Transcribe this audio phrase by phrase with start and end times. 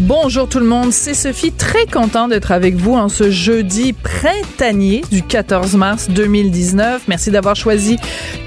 [0.00, 5.02] Bonjour tout le monde, c'est Sophie, très content d'être avec vous en ce jeudi printanier
[5.12, 7.04] du 14 mars 2019.
[7.06, 7.96] Merci d'avoir choisi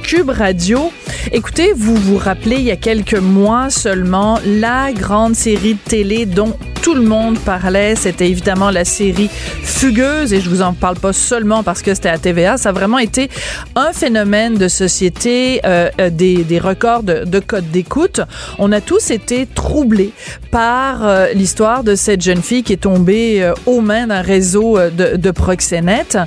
[0.04, 0.92] Cube Radio.
[1.32, 6.26] Écoutez, vous vous rappelez il y a quelques mois seulement la grande série de télé
[6.26, 6.54] dont
[6.88, 11.12] tout le monde parlait, c'était évidemment la série Fugueuse et je vous en parle pas
[11.12, 13.30] seulement parce que c'était à TVA, ça a vraiment été
[13.76, 18.22] un phénomène de société, euh, euh, des, des, records de, de code d'écoute.
[18.58, 20.14] On a tous été troublés
[20.50, 24.80] par euh, l'histoire de cette jeune fille qui est tombée euh, aux mains d'un réseau
[24.80, 26.18] de, de proxénètes.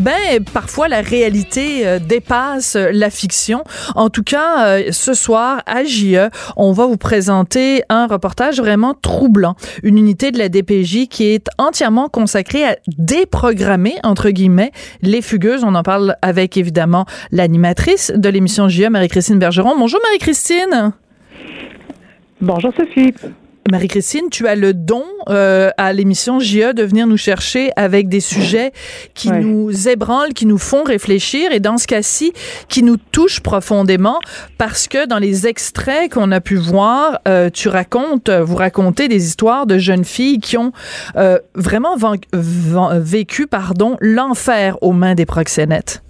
[0.00, 3.62] Ben, parfois la réalité dépasse la fiction.
[3.94, 9.54] En tout cas, ce soir à JE, on va vous présenter un reportage vraiment troublant.
[10.08, 15.64] Unité de la DPJ qui est entièrement consacrée à déprogrammer, entre guillemets, les fugueuses.
[15.64, 19.78] On en parle avec, évidemment, l'animatrice de l'émission JE, Marie-Christine Bergeron.
[19.78, 20.92] Bonjour, Marie-Christine.
[22.40, 23.12] Bonjour, Sophie.
[23.70, 28.20] Marie-Christine, tu as le don euh, à l'émission JE de venir nous chercher avec des
[28.20, 28.72] sujets
[29.14, 29.40] qui Ouais.
[29.40, 32.32] nous ébranlent, qui nous font réfléchir et dans ce cas-ci,
[32.68, 34.18] qui nous touchent profondément
[34.56, 39.26] parce que dans les extraits qu'on a pu voir, euh, tu racontes, vous racontez des
[39.26, 40.72] histoires de jeunes filles qui ont
[41.16, 41.96] euh, vraiment
[42.32, 46.02] vécu pardon l'enfer aux mains des proxénètes.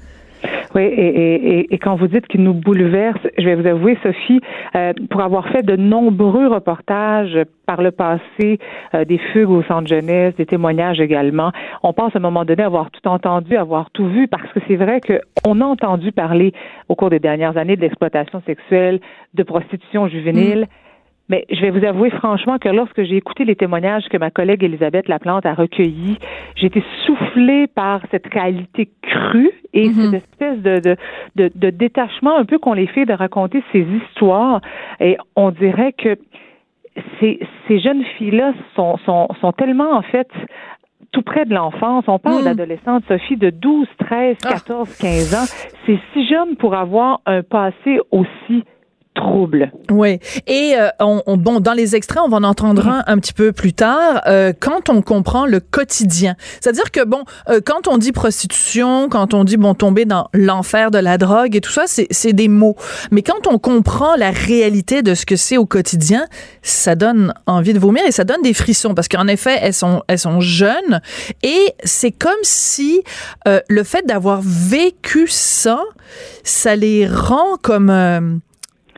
[0.75, 4.41] Oui, et, et, et, quand vous dites qu'il nous bouleverse, je vais vous avouer, Sophie,
[4.76, 8.59] euh, pour avoir fait de nombreux reportages par le passé,
[8.94, 12.62] euh, des fugues au centre jeunesse, des témoignages également, on pense à un moment donné
[12.62, 16.53] avoir tout entendu, avoir tout vu, parce que c'est vrai qu'on a entendu parler
[16.88, 19.00] au cours des dernières années de l'exploitation sexuelle,
[19.34, 20.66] de prostitution juvénile.
[21.28, 24.65] Mais je vais vous avouer franchement que lorsque j'ai écouté les témoignages que ma collègue
[24.65, 26.16] Elisabeth Laplante a recueillis,
[26.56, 30.97] j'ai été soufflée par cette réalité crue et cette espèce de, de,
[31.37, 34.61] de, de détachement un peu qu'on les fait de raconter ces histoires.
[35.00, 36.17] Et on dirait que
[37.21, 40.28] ces, ces jeunes filles-là sont, sont, sont tellement en fait
[41.12, 42.05] tout près de l'enfance.
[42.09, 42.44] On parle Mm.
[42.44, 45.47] d'adolescentes, Sophie, de 12, 13, 14, 15 ans.
[45.87, 48.65] C'est si jeune pour avoir un passé aussi
[49.19, 49.71] trouble.
[49.91, 50.19] Oui.
[50.47, 53.33] Et euh, on, on- bon, dans les extraits, on va en entendre un un petit
[53.33, 54.23] peu plus tard.
[54.27, 59.34] euh, quand on comprend le quotidien, c'est-à-dire que bon, euh, quand on dit prostitution, quand
[59.34, 62.49] on dit bon tomber dans l'enfer de la drogue et tout ça, c'est c'est des
[62.49, 62.77] mots.
[63.11, 66.25] Mais quand on comprend la réalité de ce que c'est au quotidien,
[66.62, 70.03] ça donne envie de vomir et ça donne des frissons parce qu'en effet, elles sont
[70.09, 71.00] elles sont jeunes
[71.43, 73.03] et c'est comme si
[73.47, 75.81] euh, le fait d'avoir vécu ça,
[76.45, 78.21] ça les rend comme euh.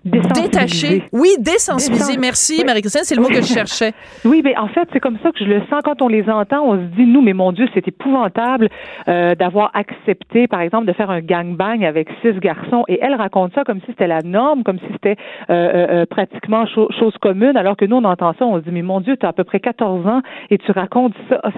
[0.05, 1.03] Détaché.
[1.13, 2.15] Oui, désensibilisé.
[2.15, 2.65] Désen- Merci, Oui.
[2.65, 3.03] Marie-Christine.
[3.05, 3.93] C'est le mot que je cherchais.
[4.25, 6.63] Oui, mais en fait, c'est comme ça que je le sens quand on les entend.
[6.65, 8.69] On se dit, nous, mais mon Dieu, c'est épouvantable
[9.09, 12.85] euh, d'avoir accepté, par exemple, de faire un gangbang avec six garçons.
[12.89, 15.17] Et elle raconte ça comme si c'était la norme, comme si c'était
[15.49, 18.65] euh, euh, euh, pratiquement cho- chose commune, alors que nous, on entend ça, on se
[18.65, 21.41] dit, mais mon Dieu, tu as à peu près 14 ans et tu racontes ça.
[21.43, 21.51] Ah,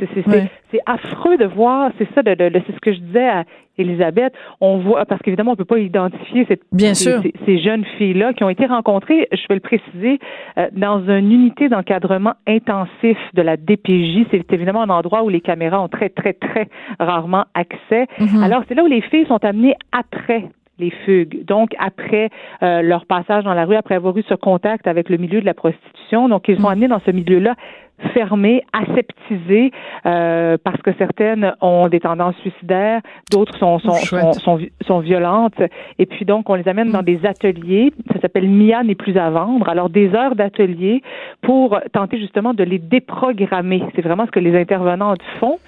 [0.70, 3.44] C'est affreux de voir, c'est ça, de, de- de- c'est ce que je disais à
[3.78, 4.32] Elisabeth.
[4.60, 7.22] On voit, parce qu'évidemment, on peut pas identifier cette, Bien ces, sûr.
[7.22, 10.18] ces- ces jeunes filles-là qui ont été rencontrées, je vais le préciser,
[10.58, 14.26] euh, dans une unité d'encadrement intensif de la DPJ.
[14.30, 16.68] C'est évidemment un endroit où les caméras ont très, très, très
[17.00, 18.06] rarement accès.
[18.18, 18.42] Mhm.
[18.42, 20.44] Alors, c'est là où les filles sont amenées après
[20.82, 21.36] les fugues.
[21.46, 22.26] Donc, après
[22.62, 25.46] euh, leur passage dans la rue, après avoir eu ce contact avec le milieu de
[25.46, 26.28] la prostitution.
[26.28, 27.54] Donc, ils sont amenés dans ce milieu-là
[28.14, 29.70] fermé, aseptisé,
[30.06, 33.00] euh, parce que certaines ont des tendances suicidaires,
[33.30, 35.60] d'autres sont, sont, sont, sont, vi- sont violentes.
[36.00, 37.92] Et puis donc, on les amène dans des ateliers.
[38.12, 39.68] Ça s'appelle Mia n'est plus à vendre.
[39.68, 41.02] Alors, des heures d'atelier
[41.42, 43.84] pour tenter justement de les déprogrammer.
[43.94, 45.58] C'est vraiment ce que les intervenantes font.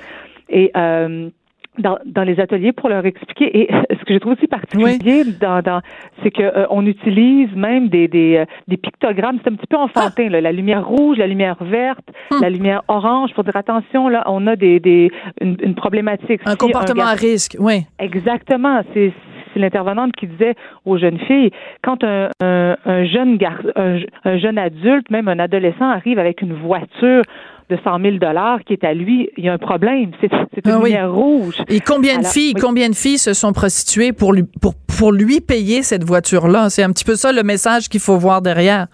[0.48, 1.28] Et euh,
[1.78, 3.60] dans, dans les ateliers pour leur expliquer.
[3.60, 5.80] Et ce que j'ai trouvé aussi particulier dans, dans
[6.22, 9.38] c'est que euh, on utilise même des des, euh, des pictogrammes.
[9.42, 10.28] C'est un petit peu enfantin.
[10.28, 12.38] Là, la lumière rouge, la lumière verte, Hum.
[12.40, 15.10] la lumière orange pour dire attention là, on a des des
[15.40, 16.40] une, une problématique.
[16.46, 17.56] Un Si comportement à risque.
[17.58, 17.84] Oui.
[17.98, 18.82] Exactement.
[18.94, 19.12] C'est
[19.54, 20.54] c'est l'intervenante qui disait
[20.84, 21.50] aux jeunes filles,
[21.82, 22.30] quand un,
[23.04, 27.22] jeune gar, un, jeune adulte, même un adolescent arrive avec une voiture
[27.70, 30.10] de 100 000 dollars qui est à lui, il y a un problème.
[30.20, 31.56] C'est une ah lumière rouge.
[31.68, 35.40] Et combien de filles, combien de filles se sont prostituées pour lui, pour, pour lui
[35.40, 36.70] payer cette voiture-là?
[36.70, 38.86] C'est un petit peu ça le message qu'il faut voir derrière.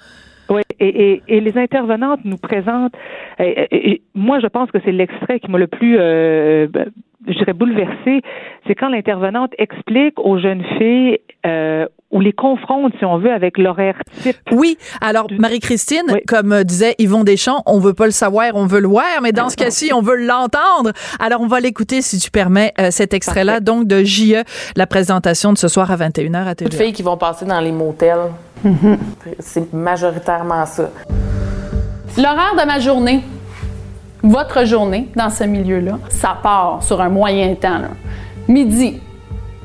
[0.49, 2.95] Oui, et, et, les intervenantes nous présentent.
[3.39, 6.91] Et, moi, je pense que c'est l'extrait qui m'a le plus, euh, ben,
[7.27, 8.23] je dirais, bouleversé.
[8.67, 13.59] C'est quand l'intervenante explique aux jeunes filles euh, ou les confronte, si on veut, avec
[13.59, 14.37] l'horaire type.
[14.53, 14.77] Oui.
[15.01, 18.89] Alors, Marie-Christine, comme euh, disait Yvon Deschamps, on veut pas le savoir, on veut le
[18.89, 20.93] voir, mais dans ce cas-ci, on veut l'entendre.
[21.19, 24.43] Alors, on va l'écouter, si tu permets, euh, cet extrait-là, donc de JE,
[24.77, 26.77] la présentation de ce soir à 21h à TVA.
[26.77, 28.31] filles qui vont passer dans les motels.
[28.65, 28.99] Mm-hmm.
[29.39, 30.91] C'est majoritairement ça.
[32.17, 33.21] L'horaire de ma journée,
[34.23, 37.81] votre journée dans ce milieu-là, ça part sur un moyen temps.
[38.49, 39.01] Midi,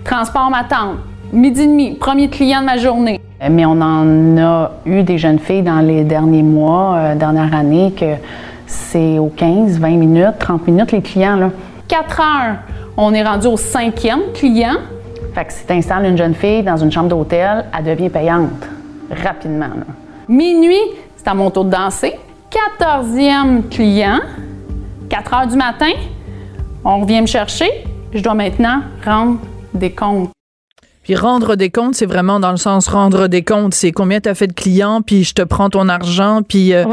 [0.03, 0.97] transport ma tante,
[1.33, 3.19] Midi et demi, premier client de ma journée.
[3.49, 7.93] Mais on en a eu des jeunes filles dans les derniers mois, euh, dernière année,
[7.97, 8.15] que
[8.67, 11.35] c'est aux 15, 20 minutes, 30 minutes les clients.
[11.35, 11.49] Là.
[11.87, 12.55] 4 heures,
[12.95, 14.75] on est rendu au cinquième client.
[15.33, 18.49] Fait que si tu installes une jeune fille dans une chambre d'hôtel, elle devient payante
[19.23, 19.69] rapidement.
[20.29, 20.79] Minuit,
[21.17, 22.13] c'est à mon tour de danser.
[22.51, 24.21] 14e client,
[25.09, 25.91] 4 heures du matin,
[26.83, 27.83] on revient me chercher.
[28.13, 29.39] Je dois maintenant rendre
[29.73, 30.31] des comptes.
[31.05, 34.27] Puis rendre des comptes, c'est vraiment dans le sens rendre des comptes, c'est combien tu
[34.27, 36.83] as fait de clients, puis je te prends ton argent, puis euh,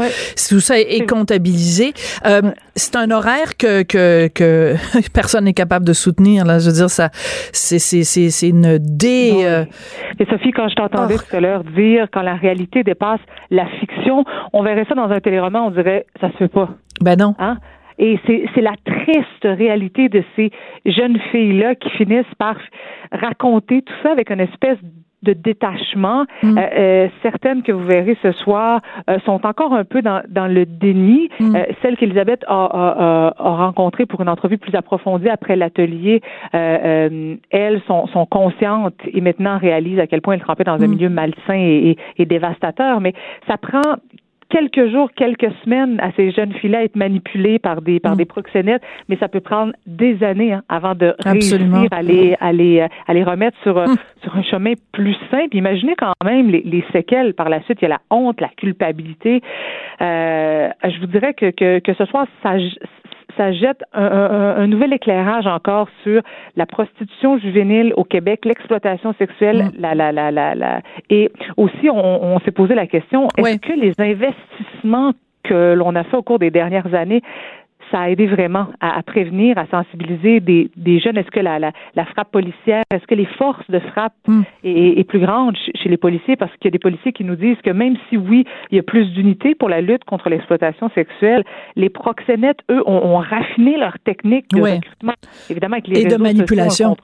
[0.49, 1.93] tout ça est, comptabilisé.
[2.25, 2.41] Euh,
[2.75, 4.75] c'est un horaire que, que, que
[5.13, 6.45] personne n'est capable de soutenir.
[6.45, 7.09] Là, je veux dire, ça,
[7.51, 9.41] c'est c'est c'est une dé.
[9.43, 9.65] Euh,
[10.19, 11.23] Et Sophie, quand je t'entendais oh.
[11.27, 13.19] tout à l'heure dire quand la réalité dépasse
[13.49, 14.23] la fiction,
[14.53, 16.69] on verrait ça dans un téléroman, on dirait ça se fait pas.
[17.01, 17.35] Ben non.
[17.39, 17.57] Hein?
[17.99, 20.51] Et c'est la triste réalité de ces
[20.85, 22.55] jeunes filles-là qui finissent par
[23.11, 24.77] raconter tout ça avec une espèce
[25.23, 26.25] de détachement.
[26.43, 26.57] Mm.
[26.57, 30.47] Euh, euh, certaines que vous verrez ce soir euh, sont encore un peu dans, dans
[30.47, 31.29] le déni.
[31.39, 31.55] Mm.
[31.81, 38.07] celle qu'Elisabeth a, a, a, rencontrée pour une entrevue plus approfondie après l'atelier, elles sont,
[38.07, 40.91] sont, conscientes et maintenant réalisent à quel point elles trempaient dans un mm.
[40.91, 42.99] milieu malsain et, et, et, dévastateur.
[42.99, 43.13] Mais
[43.47, 43.95] ça prend
[44.53, 48.17] quelques jours, quelques semaines à ces jeunes filles-là à être manipulées par des par mm.
[48.17, 51.59] des proxénètes, mais ça peut prendre des années hein, avant de réussir
[51.91, 53.95] à les, à les, à les remettre sur, mm.
[54.21, 55.55] sur un chemin plus simple.
[55.55, 57.79] Imaginez quand même les, les, séquelles par la suite.
[57.81, 59.41] Il y a la honte, la culpabilité.
[60.01, 62.57] Euh, je vous dirais que, que, que ce soit ça,
[63.37, 66.21] ça jette un, nouvel éclairage encore sur
[66.55, 69.71] la prostitution juvénile au Québec, l'exploitation sexuelle, mm.
[69.79, 73.93] la, la, la, la, la, et aussi on, s'est posé la question est-ce que les
[73.99, 75.13] investissements
[75.43, 77.21] que l'on a fait au cours des dernières années
[77.93, 81.15] ça a aidé vraiment à, prévenir, à sensibiliser des, des jeunes.
[81.15, 84.41] Est-ce que la, la, la, frappe policière, est-ce que les forces de frappe mm.
[84.63, 86.35] est, est, plus grande chez les policiers?
[86.35, 88.79] Parce qu'il y a des policiers qui nous disent que même si oui, il y
[88.79, 91.43] a plus d'unités pour la lutte contre l'exploitation sexuelle,
[91.75, 95.13] les proxénètes, eux, ont, raffiné leur technique de recrutement,
[95.49, 96.97] évidemment avec les et de manipulation.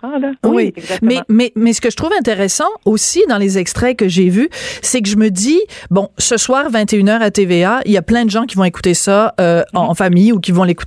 [0.43, 4.29] oui, mais, mais mais ce que je trouve intéressant aussi dans les extraits que j'ai
[4.29, 4.49] vus,
[4.81, 5.59] c'est que je me dis
[5.91, 8.95] bon, ce soir 21h à TVA, il y a plein de gens qui vont écouter
[8.95, 10.78] ça euh, en, en famille ou qui vont l'écouter.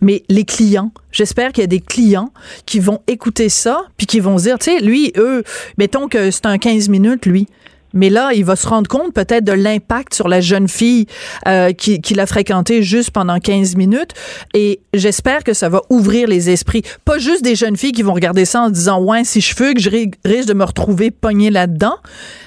[0.00, 2.32] Mais les clients, j'espère qu'il y a des clients
[2.66, 5.42] qui vont écouter ça, puis qui vont se dire, tu sais, lui, eux,
[5.78, 7.46] mettons que c'est un 15 minutes, lui.
[7.92, 11.06] Mais là, il va se rendre compte peut-être de l'impact sur la jeune fille
[11.46, 14.12] euh, qui, qui l'a fréquenté juste pendant 15 minutes.
[14.54, 16.82] Et j'espère que ça va ouvrir les esprits.
[17.04, 19.78] Pas juste des jeunes filles qui vont regarder ça en disant, ouais, si je fugue,
[19.78, 21.96] je risque de me retrouver pogné là-dedans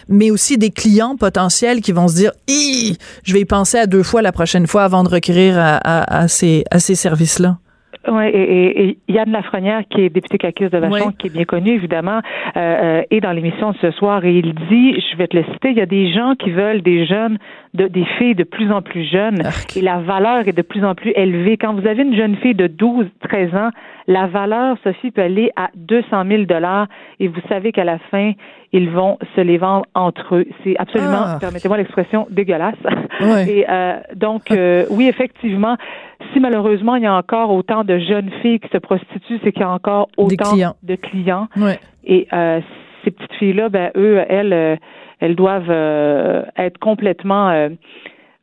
[0.10, 4.04] mais aussi des clients potentiels qui vont se dire, je vais y penser à deux
[4.04, 7.58] fois la prochaine fois avant de recourir à, ces, à ces services-là.
[8.08, 11.72] Oui, et, et, Yann Lafrenière, qui est député cacus de Vachon, qui est bien connu,
[11.72, 12.20] évidemment,
[12.58, 15.44] euh, euh, est dans l'émission de ce soir et il dit, je vais te le
[15.54, 17.38] citer, il y a des gens qui veulent des jeunes,
[17.74, 19.42] de, des filles de plus en plus jeunes
[19.76, 21.58] et la valeur est de plus en plus élevée.
[21.58, 23.70] Quand vous avez une jeune fille de 12, 13 ans,
[24.08, 26.88] la valeur, Sophie, peut aller à 200 000 dollars
[27.20, 28.34] et vous savez qu'à la fin,
[28.74, 30.46] ils vont se les vendre entre eux.
[30.64, 31.38] C'est absolument, ah.
[31.40, 32.76] permettez-moi l'expression, dégueulasse.
[33.48, 35.78] Et euh, donc, euh, oui, effectivement,
[36.34, 39.62] si malheureusement il y a encore autant de jeunes filles qui se prostituent, c'est qu'il
[39.62, 41.48] y a encore autant de clients.
[42.06, 42.60] Et euh,
[43.04, 44.80] ces petites filles-là, ben eux, elles,
[45.24, 45.72] elles doivent
[46.58, 47.70] être complètement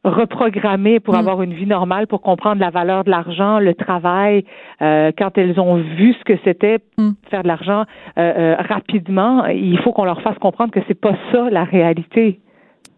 [0.05, 1.19] reprogrammées pour mm.
[1.19, 4.45] avoir une vie normale, pour comprendre la valeur de l'argent, le travail.
[4.83, 7.11] Euh, quand elles ont vu ce que c'était mm.
[7.31, 7.85] faire de l'argent
[8.19, 12.41] euh, euh, rapidement, il faut qu'on leur fasse comprendre que c'est pas ça la réalité.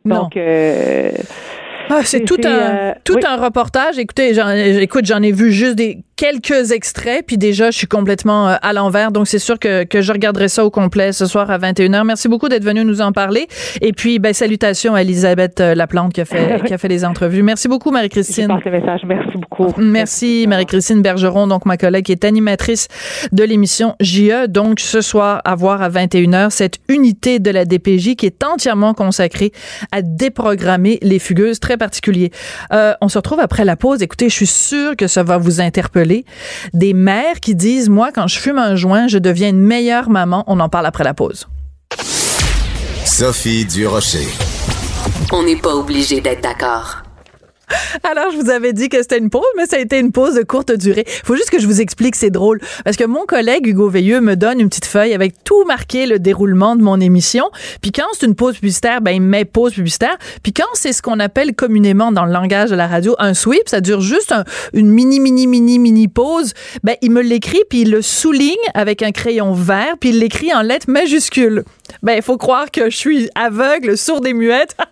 [0.04, 0.36] Donc,
[1.94, 3.98] Ah, c'est tout un tout un reportage.
[3.98, 8.48] Écoutez, j'en, écoute, j'en ai vu juste des quelques extraits, puis déjà, je suis complètement
[8.48, 9.10] euh, à l'envers.
[9.10, 12.04] Donc, c'est sûr que, que je regarderai ça au complet ce soir à 21h.
[12.04, 13.48] Merci beaucoup d'être venu nous en parler.
[13.80, 17.04] Et puis, ben, salutations à Elisabeth euh, Laplante qui a fait, qui a fait les
[17.04, 17.42] entrevues.
[17.42, 18.46] Merci beaucoup, Marie-Christine.
[19.04, 19.74] Merci beaucoup.
[19.78, 22.86] Merci, Marie-Christine Bergeron, donc ma collègue qui est animatrice
[23.32, 24.46] de l'émission JE.
[24.46, 28.94] Donc, ce soir, à voir à 21h, cette unité de la DPJ qui est entièrement
[28.94, 29.50] consacrée
[29.90, 32.30] à déprogrammer les fugueuses, très particulier.
[32.72, 34.02] Euh, on se retrouve après la pause.
[34.02, 36.24] Écoutez, je suis sûre que ça va vous interpeller
[36.74, 40.44] des mères qui disent, moi, quand je fume un joint, je deviens une meilleure maman.
[40.46, 41.48] On en parle après la pause.
[43.04, 44.28] Sophie Durocher.
[45.32, 47.01] On n'est pas obligé d'être d'accord.
[48.02, 50.34] Alors, je vous avais dit que c'était une pause, mais ça a été une pause
[50.34, 51.04] de courte durée.
[51.24, 52.60] Faut juste que je vous explique, c'est drôle.
[52.84, 56.18] Parce que mon collègue Hugo Veilleux me donne une petite feuille avec tout marqué le
[56.18, 57.50] déroulement de mon émission.
[57.80, 60.16] Puis quand c'est une pause publicitaire, ben, il met pause publicitaire.
[60.42, 63.68] Puis quand c'est ce qu'on appelle communément dans le langage de la radio un sweep,
[63.68, 64.34] ça dure juste
[64.72, 69.02] une mini, mini, mini, mini pause, ben, il me l'écrit puis il le souligne avec
[69.02, 71.64] un crayon vert puis il l'écrit en lettres majuscules.
[72.02, 74.76] Ben, il faut croire que je suis aveugle, sourde et muette.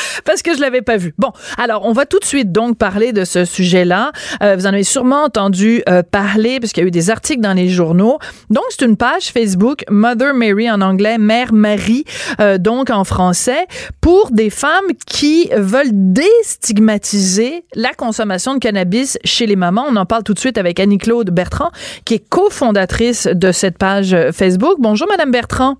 [0.24, 1.14] parce que je l'avais pas vu.
[1.18, 4.12] Bon, alors on va tout de suite donc parler de ce sujet-là.
[4.42, 7.40] Euh, vous en avez sûrement entendu euh, parler parce qu'il y a eu des articles
[7.40, 8.18] dans les journaux.
[8.50, 12.04] Donc c'est une page Facebook Mother Mary en anglais, Mère Marie
[12.40, 13.66] euh, donc en français
[14.00, 19.86] pour des femmes qui veulent déstigmatiser la consommation de cannabis chez les mamans.
[19.88, 21.70] On en parle tout de suite avec Annie-Claude Bertrand
[22.04, 24.76] qui est cofondatrice de cette page Facebook.
[24.78, 25.76] Bonjour madame Bertrand.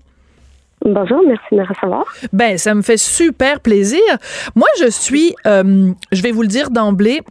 [0.85, 2.03] Bonjour, merci de me recevoir.
[2.33, 4.01] Ben, ça me fait super plaisir.
[4.53, 7.21] Moi, je suis, euh, je vais vous le dire d'emblée,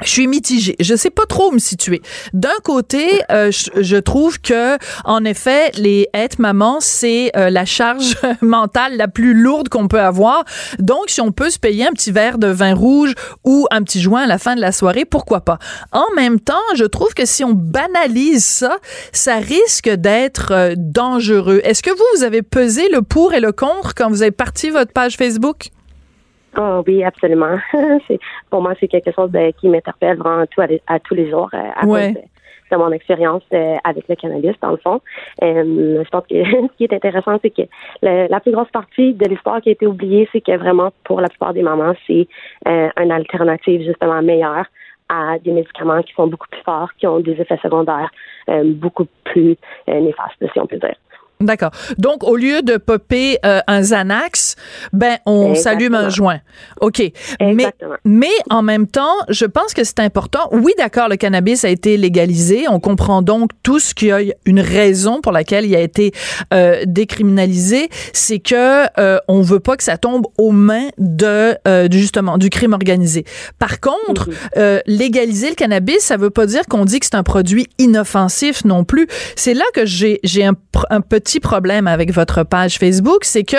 [0.00, 0.74] je suis mitigée.
[0.80, 2.02] Je sais pas trop où me situer.
[2.32, 8.16] D'un côté, euh, je, trouve que en effet, les être maman, c'est euh, la charge
[8.40, 10.44] mentale la plus lourde qu'on peut avoir.
[10.78, 14.00] Donc, si on peut se payer un petit verre de vin rouge ou un petit
[14.00, 15.58] joint à la fin de la soirée, pourquoi pas?
[15.92, 18.78] En même temps, je trouve que si on banalise ça,
[19.12, 21.60] ça risque d'être euh, dangereux.
[21.64, 24.70] Est-ce que vous, vous avez pesé le pour et le contre quand vous avez parti
[24.70, 25.70] votre page Facebook?
[26.56, 27.56] Oh oui, absolument.
[28.50, 31.58] pour moi, c'est quelque chose de, qui m'interpelle vraiment tout à, tous les jours euh,
[31.74, 32.14] à cause
[32.70, 35.00] de, mon expérience euh, avec le cannabis, dans le fond.
[35.42, 37.62] Euh, je pense que ce qui est intéressant, c'est que
[38.02, 41.28] la plus grosse partie de l'histoire qui a été oubliée, c'est que vraiment, pour la
[41.28, 42.26] plupart des mamans, c'est
[42.66, 44.66] une alternative justement meilleure
[45.08, 48.10] à des médicaments qui sont beaucoup plus forts, qui ont des effets secondaires
[48.64, 49.56] beaucoup plus
[49.86, 50.96] néfastes, si on peut dire.
[51.42, 51.70] D'accord.
[51.98, 54.56] Donc, au lieu de popper euh, un Xanax,
[54.92, 56.40] ben, on s'allume un joint.
[56.80, 57.02] OK.
[57.40, 57.66] Mais,
[58.04, 60.48] mais en même temps, je pense que c'est important.
[60.52, 62.66] Oui, d'accord, le cannabis a été légalisé.
[62.68, 66.12] On comprend donc tout ce qu'il y a une raison pour laquelle il a été
[66.52, 67.88] euh, décriminalisé.
[68.12, 72.50] C'est que euh, on veut pas que ça tombe aux mains de, euh, justement, du
[72.50, 73.24] crime organisé.
[73.58, 77.22] Par contre, euh, légaliser le cannabis, ça veut pas dire qu'on dit que c'est un
[77.22, 79.06] produit inoffensif non plus.
[79.36, 80.54] C'est là que j'ai, j'ai un,
[80.90, 83.56] un petit problème avec votre page Facebook, c'est que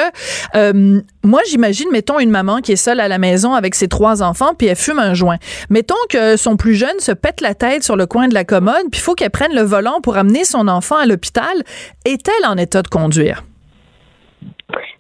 [0.55, 4.21] euh, moi, j'imagine, mettons une maman qui est seule à la maison avec ses trois
[4.21, 5.37] enfants, puis elle fume un joint.
[5.69, 8.83] Mettons que son plus jeune se pète la tête sur le coin de la commode,
[8.91, 11.63] puis il faut qu'elle prenne le volant pour amener son enfant à l'hôpital.
[12.05, 13.43] Est-elle en état de conduire?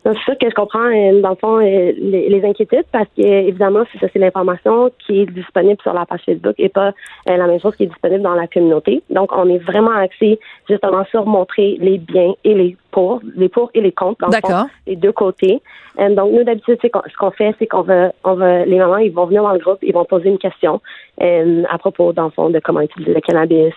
[0.03, 3.83] C'est sûr que je comprends, euh, dans le fond, euh, les, inquiétudes parce que, évidemment,
[3.91, 6.89] si ça, c'est l'information qui est disponible sur la page Facebook et pas
[7.29, 9.01] euh, la même chose qui est disponible dans la communauté.
[9.09, 10.39] Donc, on est vraiment axé
[10.69, 14.47] justement sur montrer les biens et les pour, les pour et les contre, dans le
[14.47, 15.61] fond, les deux côtés.
[15.97, 19.25] donc, nous, d'habitude, ce qu'on fait, c'est qu'on va, on va, les mamans, ils vont
[19.25, 20.79] venir dans le groupe, ils vont poser une question
[21.19, 23.73] à propos, dans le fond, de comment utiliser le cannabis,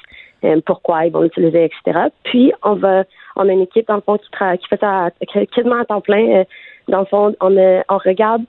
[0.67, 2.09] pourquoi ils vont l'utiliser, etc.
[2.25, 3.05] Puis, on va
[3.37, 5.11] on a une équipe, dans le fond, qui, qui fait ça
[5.55, 6.41] quasiment à temps plein.
[6.41, 6.45] Euh,
[6.89, 7.57] dans le fond, on,
[7.89, 8.43] on regarde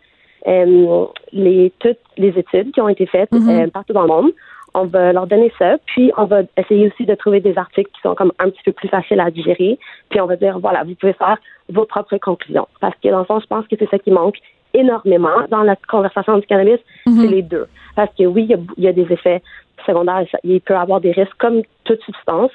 [0.48, 3.50] euh, les, toutes les études qui ont été faites mhm.
[3.50, 4.32] euh, partout dans le monde.
[4.74, 8.02] On va leur donner ça, puis on va essayer aussi de trouver des articles qui
[8.02, 9.80] sont comme un petit peu plus faciles à digérer.
[10.10, 11.38] Puis on va dire, voilà, vous pouvez faire
[11.70, 12.68] vos propres conclusions.
[12.80, 14.38] Parce que dans le fond, je pense que c'est ça qui manque
[14.74, 17.22] énormément dans la conversation du cannabis, mhm.
[17.22, 17.66] c'est les deux.
[17.96, 19.42] Parce que oui, il y, a, des effets
[19.86, 22.52] secondaires, il peut y avoir des risques comme toute substance,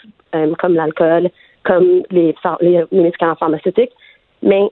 [0.59, 1.31] comme l'alcool,
[1.65, 3.93] comme les, les, médicaments pharmaceutiques,
[4.43, 4.69] mais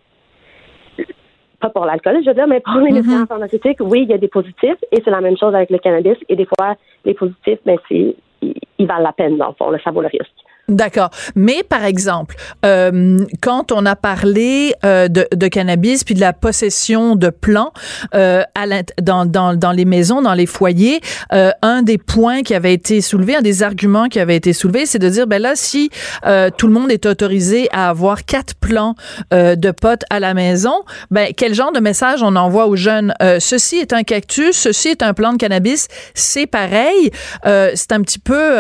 [1.61, 2.95] pas pour l'alcool, je veux dire, mais pour les mm-hmm.
[2.95, 5.79] médicaments pharmaceutiques, oui, il y a des positifs, et c'est la même chose avec le
[5.79, 9.71] cannabis, et des fois, les positifs, ben, c'est, ils, valent la peine, dans le fond,
[9.85, 10.33] ça vaut le risque.
[10.71, 11.11] D'accord.
[11.35, 16.33] Mais par exemple, euh, quand on a parlé euh, de, de, cannabis puis de la
[16.33, 17.73] possession de plants
[18.15, 18.67] euh, à
[19.03, 21.01] dans, dans, dans, les maisons, dans les foyers,
[21.33, 24.87] euh, un des points qui avait été soulevé, un des arguments qui avait été soulevé,
[24.87, 25.91] c'est de dire ben là, si
[26.25, 28.95] euh, tout le monde est autorisé à avoir quatre plants
[29.33, 33.13] de potes à la maison, ben quel genre de message on envoie aux jeunes?
[33.39, 37.11] Ceci est un cactus, ceci est un plant de cannabis, c'est pareil.
[37.45, 38.55] c'est un petit peu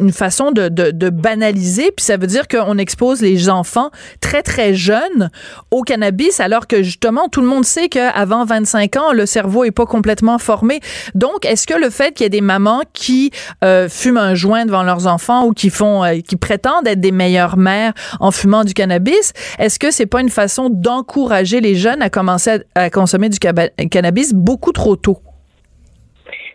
[0.00, 4.42] une façon de, de, de banaliser puis ça veut dire qu'on expose les enfants très,
[4.42, 5.30] très jeunes
[5.70, 9.70] au cannabis, alors que justement, tout le monde sait qu'avant 25 ans, le cerveau est
[9.70, 10.80] pas complètement formé.
[11.14, 13.30] Donc, est-ce que le fait qu'il y ait des mamans qui
[13.62, 17.12] euh, fument un joint devant leurs enfants ou qui font, euh, qui prétendent être des
[17.12, 22.02] meilleures mères en fumant du cannabis, est-ce que c'est pas une façon d'encourager les jeunes
[22.02, 25.18] à commencer à, consommer du cannabis beaucoup trop tôt?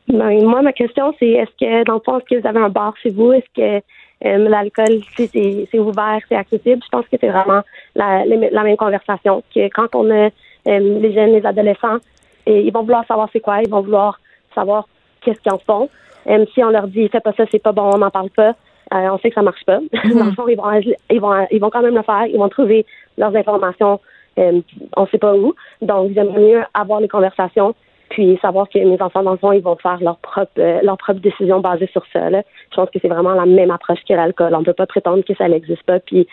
[0.08, 2.96] Ben, moi, ma question, c'est est-ce que, dans le fond, que vous avez un bar
[3.02, 3.32] chez vous?
[3.32, 3.86] Est-ce que
[4.22, 6.82] l'alcool, c'est ouvert, c'est accessible.
[6.84, 7.62] Je pense que c'est vraiment
[7.96, 9.44] la, la, même conversation.
[9.54, 10.30] Que quand on a euh,
[10.66, 11.98] les jeunes, les adolescents,
[12.46, 14.20] et ils vont vouloir savoir c'est quoi, ils vont vouloir
[14.54, 14.88] savoir
[15.22, 15.90] qu'est-ce qu'ils en font.
[16.26, 18.56] Même si on leur dit fais pas ça, c'est pas bon, on n'en parle pas,
[18.94, 19.80] euh, on sait que ça marche pas.
[20.04, 20.70] Dans le fond, ils vont,
[21.10, 22.26] ils vont, ils vont quand même le faire.
[22.26, 22.86] Ils vont trouver
[23.18, 24.00] leurs informations,
[24.38, 24.62] euh,
[24.98, 25.54] on sait pas où.
[25.82, 27.74] Donc, j'aimerais mieux avoir les conversations
[28.10, 30.98] puis savoir que mes enfants, dans le fond, ils vont faire leur propre, euh, leur
[30.98, 32.30] propre décision basée sur ça.
[32.30, 32.44] Là.
[32.72, 34.54] Je pense que c'est vraiment la même approche que l'alcool.
[34.56, 36.28] On ne peut pas prétendre que ça n'existe pas, puis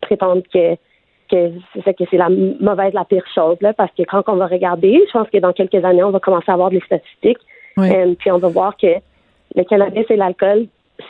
[0.00, 0.76] prétendre que
[1.30, 4.34] que c'est ça que c'est la mauvaise, la pire chose, là, parce que quand on
[4.34, 7.38] va regarder, je pense que dans quelques années, on va commencer à avoir des statistiques,
[7.78, 8.96] euh, puis on va voir que
[9.54, 10.66] le cannabis et l'alcool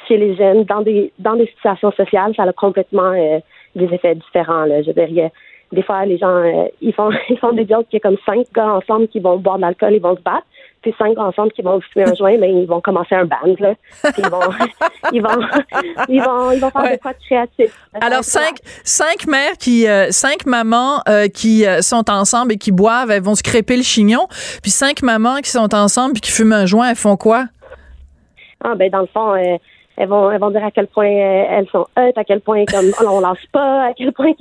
[0.06, 3.38] chez les jeunes, dans des dans des situations sociales, ça a complètement euh,
[3.74, 4.66] des effets différents.
[4.66, 4.82] Là.
[4.82, 5.30] Je veux dire,
[5.72, 8.18] des fois, les gens, euh, ils font ils font des jokes qu'il y a comme
[8.26, 10.46] cinq gars ensemble qui vont boire de l'alcool, ils vont se battre.
[10.82, 13.54] Puis cinq gars ensemble qui vont fumer un joint, mais ils vont commencer un band,
[13.58, 13.74] là.
[14.02, 14.40] Puis ils vont,
[15.12, 15.28] ils vont,
[16.08, 17.86] ils vont, ils vont faire des quoi de créatif.
[18.00, 23.10] Alors, cinq, cinq mères qui, euh, cinq mamans euh, qui sont ensemble et qui boivent,
[23.10, 24.26] elles vont se crêper le chignon.
[24.62, 27.44] Puis cinq mamans qui sont ensemble et qui fument un joint, elles font quoi?
[28.64, 29.34] Ah, ben, dans le fond,
[29.96, 32.64] elles vont, elles vont dire à quel point euh, elles sont heureuse, à quel point
[32.64, 34.32] comme on lâche pas, à quel point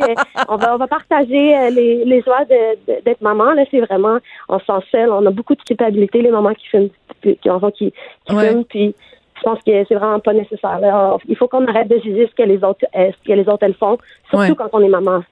[0.47, 3.53] on va on va partager euh, les, les joies d'être maman.
[3.53, 6.67] Là, c'est vraiment on se sent seul, on a beaucoup de culpabilité les mamans qui
[6.67, 6.89] fument,
[7.21, 7.93] qui, qui, qui
[8.35, 8.95] fument, puis
[9.35, 10.79] je pense que c'est vraiment pas nécessaire.
[11.27, 13.63] il faut qu'on arrête de juger ce que les autres euh, ce que les autres
[13.63, 13.97] elles font,
[14.29, 15.23] surtout quand on est maman.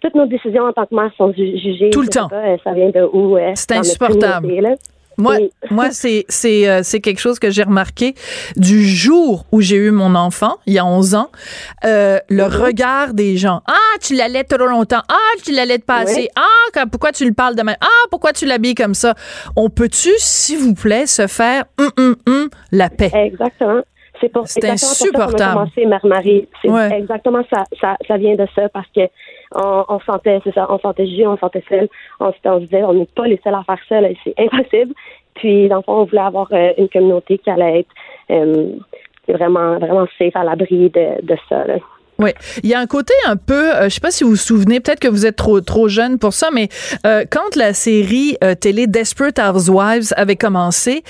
[0.00, 1.90] toutes nos décisions en tant que mère sont jugées.
[1.90, 2.28] Tout le temps.
[2.28, 3.38] ça vient de où?
[3.54, 4.76] c'est insupportable.
[5.18, 5.36] Moi,
[5.70, 8.14] moi c'est c'est euh, c'est quelque chose que j'ai remarqué
[8.56, 11.30] du jour où j'ai eu mon enfant, il y a 11 ans,
[11.84, 12.64] euh, le mm-hmm.
[12.64, 13.62] regard des gens.
[13.66, 15.02] Ah, tu l'allais trop longtemps.
[15.08, 16.28] Ah, tu l'allais pas assez.
[16.36, 17.76] Ah, pourquoi tu le parles de même?
[17.80, 19.14] Ah, pourquoi tu l'habilles comme ça?
[19.56, 23.10] On peut-tu, s'il vous plaît, se faire hum, hum, hum, la paix?
[23.14, 23.82] Exactement.
[24.20, 25.70] C'est pour c'est insupportable.
[25.74, 26.48] C'est Marie.
[26.62, 27.96] C'est exactement ça, ça.
[28.06, 29.02] Ça vient de ça parce que
[29.54, 31.88] on, on sentait, c'est ça, on sentait juste, on sentait seul.
[32.20, 34.94] On, on se disait, on n'est pas les seuls à faire ça, c'est impossible.
[35.34, 37.90] Puis, dans le fond, on voulait avoir euh, une communauté qui allait être
[38.30, 38.76] euh,
[39.28, 41.64] vraiment, vraiment safe à l'abri de, de ça.
[41.66, 41.76] Là.
[42.18, 42.30] Oui,
[42.62, 44.78] il y a un côté un peu, euh, je sais pas si vous vous souvenez,
[44.78, 46.68] peut-être que vous êtes trop trop jeune pour ça, mais
[47.06, 51.02] euh, quand la série euh, télé Desperate Housewives avait commencé,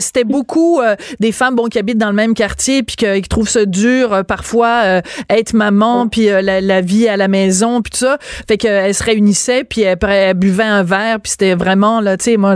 [0.00, 0.80] c'était beaucoup
[1.20, 5.02] des femmes bon qui habitent dans le même quartier puis qui trouvent ça dur parfois
[5.30, 9.02] être maman puis la, la, vie à la maison puis tout ça, fait qu'elles se
[9.02, 12.54] réunissaient puis après elles buvaient un verre puis c'était vraiment là, tu sais, moi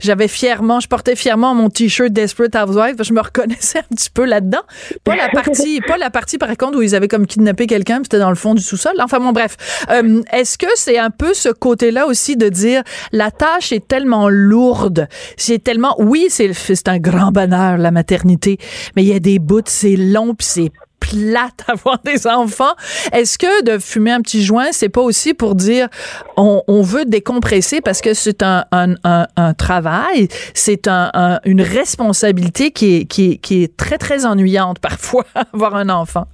[0.00, 4.24] j'avais fièrement, je portais fièrement mon t-shirt Desperate Housewives, je me reconnaissais un petit peu
[4.24, 4.62] là-dedans,
[5.04, 8.04] pas la partie, pas la partie par contre où ils avaient comme kidnapper quelqu'un, puis
[8.04, 8.94] c'était dans le fond du sous-sol.
[8.98, 9.56] Enfin bon, bref.
[9.90, 14.28] Euh, est-ce que c'est un peu ce côté-là aussi de dire la tâche est tellement
[14.28, 18.58] lourde, c'est tellement, oui, c'est un grand bonheur la maternité,
[18.96, 22.74] mais il y a des bouts, c'est long, puis c'est plate avoir des enfants.
[23.12, 25.88] Est-ce que de fumer un petit joint, c'est pas aussi pour dire
[26.36, 32.70] on, veut décompresser parce que c'est un, un, un, un, travail, c'est un, une responsabilité
[32.70, 36.26] qui est, qui, qui est très, très ennuyante parfois, avoir un enfant?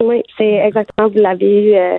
[0.00, 1.98] Oui, c'est exactement, vous l'avez eu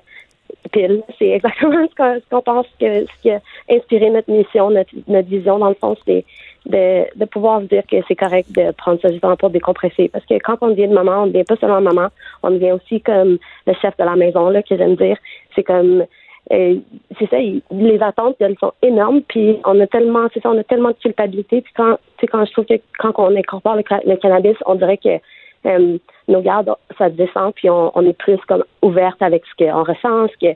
[0.72, 1.04] pile.
[1.18, 5.60] C'est exactement ce qu'on, pense que ce qui a inspiré notre mission, notre, notre vision,
[5.60, 6.26] dans le fond, c'est
[6.66, 10.10] de, de pouvoir se dire que c'est correct de prendre ce temps pour décompresser.
[10.10, 12.08] Parce que quand on devient de maman, on devient pas seulement maman,
[12.44, 13.38] on devient aussi comme
[13.68, 15.18] le chef de la maison, là, que j'aime dire.
[15.56, 16.06] C'est comme
[16.52, 16.76] euh,
[17.20, 20.64] c'est ça, les attentes, elles sont énormes, puis on a tellement, c'est ça, on a
[20.64, 24.16] tellement de culpabilité, puis quand, c'est quand je trouve que quand on incorpore le, le
[24.18, 25.20] cannabis, on dirait que
[25.65, 25.97] euh,
[26.28, 30.47] nos gardes, ça descend, puis on, est plus comme ouverte avec ce qu'on ressent, ce
[30.47, 30.54] que,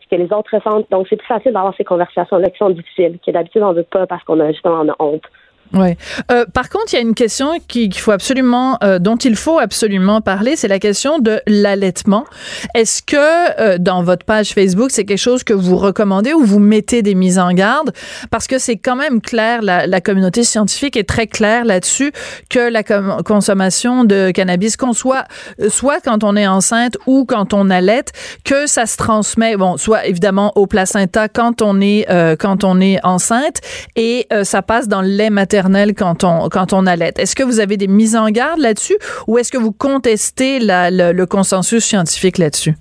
[0.00, 0.90] ce que les autres ressentent.
[0.90, 3.82] Donc, c'est plus facile d'avoir ces conversations-là qui sont difficiles, que d'habitude, on ne veut
[3.84, 5.24] pas parce qu'on a justement on honte.
[5.74, 5.98] Ouais.
[6.30, 9.58] Euh, par contre, il y a une question qu'il faut absolument, euh, dont il faut
[9.58, 12.24] absolument parler, c'est la question de l'allaitement.
[12.74, 16.58] Est-ce que euh, dans votre page Facebook, c'est quelque chose que vous recommandez ou vous
[16.58, 17.92] mettez des mises en garde?
[18.30, 22.12] Parce que c'est quand même clair, la, la, communauté scientifique est très claire là-dessus
[22.48, 25.24] que la consommation de cannabis, qu'on soit
[25.68, 28.12] soit quand on est enceinte ou quand on allaite,
[28.44, 32.06] que ça se transmet, bon, soit évidemment au placenta quand on est
[32.38, 33.60] quand on est enceinte
[33.96, 35.57] et ça passe dans le lait maternel
[35.96, 37.12] quand on, quand on allait.
[37.18, 41.24] Est-ce que vous avez des mises en garde là-dessus ou est-ce que vous contestez le,
[41.24, 42.74] consensus scientifique là-dessus?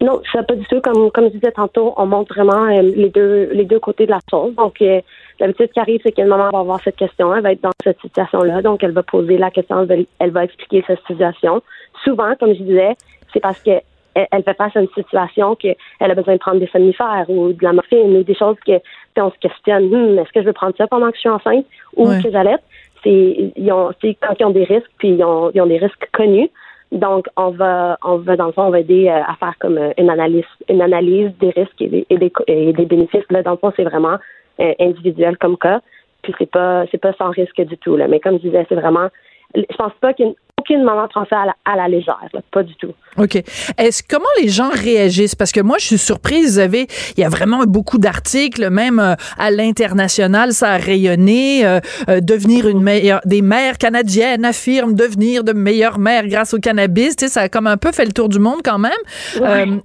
[0.00, 0.80] Non, ça pas du tout.
[0.80, 4.10] Comme, comme je disais tantôt, on montre vraiment euh, les deux les deux côtés de
[4.10, 4.52] la chose.
[4.56, 5.00] Donc, euh,
[5.38, 8.00] l'habitude qui arrive, c'est qu'une maman va avoir cette question, elle va être dans cette
[8.00, 9.86] situation-là, donc elle va poser la question,
[10.18, 11.62] elle va, expliquer sa situation.
[12.02, 12.96] Souvent, comme je disais,
[13.32, 13.80] c'est parce que
[14.14, 17.64] elle fait face à une situation qu'elle a besoin de prendre des somnifères ou de
[17.64, 18.72] la morphine ou des choses que
[19.18, 21.66] on se questionne hmm, est-ce que je veux prendre ça pendant que je suis enceinte
[21.96, 22.62] ou que j'allaite
[23.02, 25.78] c'est ils ont c'est quand ils ont des risques puis ils ont, ils ont des
[25.78, 26.50] risques connus.
[26.90, 29.78] Donc on va on va dans le fond on va aider euh, à faire comme
[29.78, 33.24] euh, une analyse une analyse des risques et des, et des, et des bénéfices.
[33.30, 34.18] Là dans le fond c'est vraiment
[34.60, 35.80] euh, individuel comme cas.
[36.22, 38.08] Puis c'est pas c'est pas sans risque du tout là.
[38.08, 39.08] Mais comme je disais c'est vraiment
[39.54, 40.34] je pense pas qu'il
[40.70, 42.18] y ait aucune maman prend ça à la, légère,
[42.50, 42.92] pas du tout.
[43.18, 43.36] OK.
[43.78, 45.34] Est-ce comment les gens réagissent?
[45.34, 48.98] Parce que moi je suis surprise, vous avez il y a vraiment beaucoup d'articles même
[48.98, 54.94] euh, à l'international, ça a rayonné euh, euh, devenir une meilleure des mères canadiennes affirment
[54.94, 58.04] devenir de meilleures mères grâce au cannabis, tu sais, ça a comme un peu fait
[58.04, 58.92] le tour du monde quand même.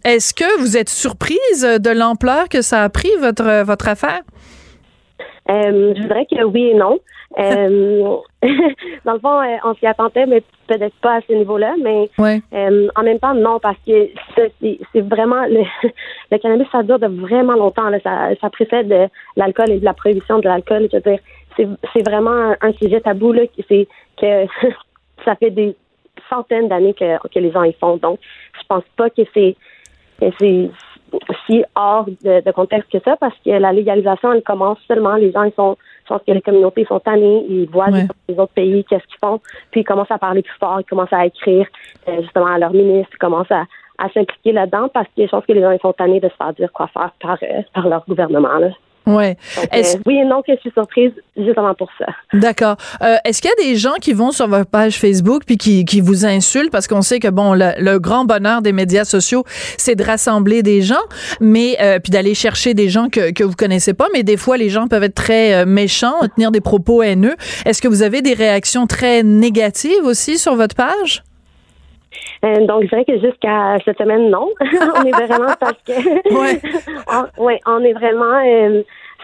[0.03, 4.21] est-ce que vous êtes surprise de l'ampleur que ça a pris votre votre affaire?
[5.49, 6.99] Je dirais que oui et non.
[7.39, 8.17] Euh,
[9.05, 11.75] dans le fond, euh, on s'y attendait, mais peut-être pas à ce niveau-là.
[11.81, 15.63] Mais euh, en même temps, non, parce que c'est vraiment le,
[16.31, 17.89] le, cannabis, ça dure de vraiment longtemps.
[17.89, 17.99] Là.
[18.01, 20.87] Ça, ça précède l'alcool et de la prohibition de l'alcool.
[20.91, 21.19] Je veux dire,
[21.93, 23.43] c'est vraiment un, sujet tabou là.
[23.67, 23.87] C'est
[24.21, 24.45] que
[25.25, 25.75] ça fait des
[26.29, 27.97] centaines d'années que, que les gens y font.
[27.97, 28.19] Donc,
[28.59, 29.55] je pense pas que c'est
[30.39, 30.69] c'est
[31.45, 35.43] si hors de, contexte que ça, parce que la légalisation, elle commence seulement, les gens,
[35.43, 39.05] ils sont, je pense que les communautés sont tannées, ils voient les autres pays, qu'est-ce
[39.07, 39.39] qu'ils font,
[39.71, 41.67] puis ils commencent à parler plus fort, ils commencent à écrire
[42.07, 43.65] euh, justement à leurs ministres, ils commencent à,
[43.97, 46.35] à s'impliquer là-dedans, parce que je pense que les gens, ils sont tannés de se
[46.35, 48.57] faire dire quoi faire par, euh, par leur gouvernement.
[48.59, 48.69] Là.
[49.07, 49.37] Ouais.
[49.73, 52.05] Euh, oui et non que je suis surprise justement pour ça.
[52.33, 52.75] D'accord.
[53.01, 55.85] Euh, est-ce qu'il y a des gens qui vont sur votre page Facebook puis qui,
[55.85, 56.71] qui vous insultent?
[56.71, 59.45] Parce qu'on sait que bon le, grand bonheur des médias sociaux
[59.77, 60.95] c'est de rassembler des gens,
[61.39, 64.57] mais euh, puis d'aller chercher des gens que que vous connaissez pas, mais des fois
[64.57, 67.35] les gens peuvent être très méchants, tenir des propos haineux.
[67.65, 71.23] Est-ce que vous avez des réactions très négatives aussi sur votre page?
[72.41, 74.49] Donc, je dirais que jusqu'à cette semaine, non.
[74.61, 76.33] on est vraiment parce que.
[76.39, 76.61] ouais.
[77.37, 78.39] on, ouais, on est vraiment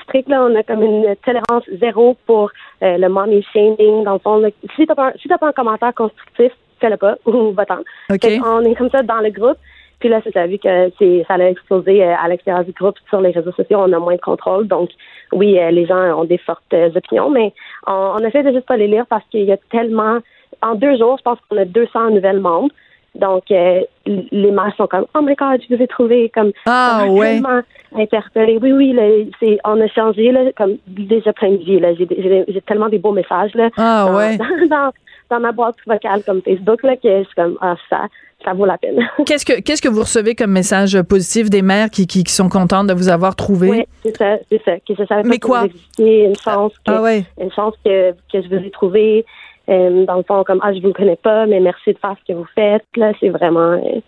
[0.04, 0.44] strict, là.
[0.44, 2.52] On a comme une tolérance zéro pour
[2.84, 4.04] euh, le mommy shaming.
[4.04, 4.42] Dans le fond,
[4.76, 7.80] si t'as pas, si pas un commentaire constructif, fais-le pas ou va-t'en.
[8.10, 9.58] On est comme ça dans le groupe.
[10.00, 10.90] Puis là, c'est vu que
[11.28, 13.80] ça a explosé euh, à l'extérieur du groupe sur les réseaux sociaux.
[13.80, 14.68] On a moins de contrôle.
[14.68, 14.90] Donc,
[15.32, 17.54] oui, euh, les gens ont des fortes opinions, mais
[17.88, 20.20] on, on essaie de juste pas les lire parce qu'il y a tellement.
[20.64, 22.70] En deux jours, je pense qu'on a 200 nouvelles membres.
[23.16, 27.06] Donc, euh, les mères sont comme, oh my God, je vous ai trouvé comme ah,
[27.08, 27.34] ouais.
[27.34, 27.62] tellement
[27.96, 28.58] interpellée.
[28.60, 29.04] Oui, oui, là,
[29.40, 31.80] c'est, on a changé là, comme déjà plein de vie.
[31.80, 31.94] Là.
[31.94, 32.08] J'ai,
[32.48, 34.38] j'ai, tellement des beaux messages là, ah, dans, ouais.
[34.68, 34.92] dans,
[35.30, 38.08] dans, ma boîte vocale comme Facebook là, que je suis comme, ah, ça,
[38.44, 39.08] ça vaut la peine.
[39.28, 42.50] Qu'est-ce que, qu'est-ce que vous recevez comme message positif des mères qui, qui, qui sont
[42.50, 43.70] contentes de vous avoir trouvé?
[43.70, 44.72] Oui, c'est ça, c'est ça.
[44.80, 45.68] Que savais Mais quoi?
[45.98, 47.26] Que une chance, que, ah, ouais.
[47.40, 49.24] une chance que, que je vous ai trouvé.
[49.70, 52.34] Euh, dans le fond, comme ah, je vous connais pas, mais merci de faire ce
[52.34, 52.84] que vous faites.
[52.96, 53.72] Là, c'est vraiment.
[53.74, 54.00] Euh,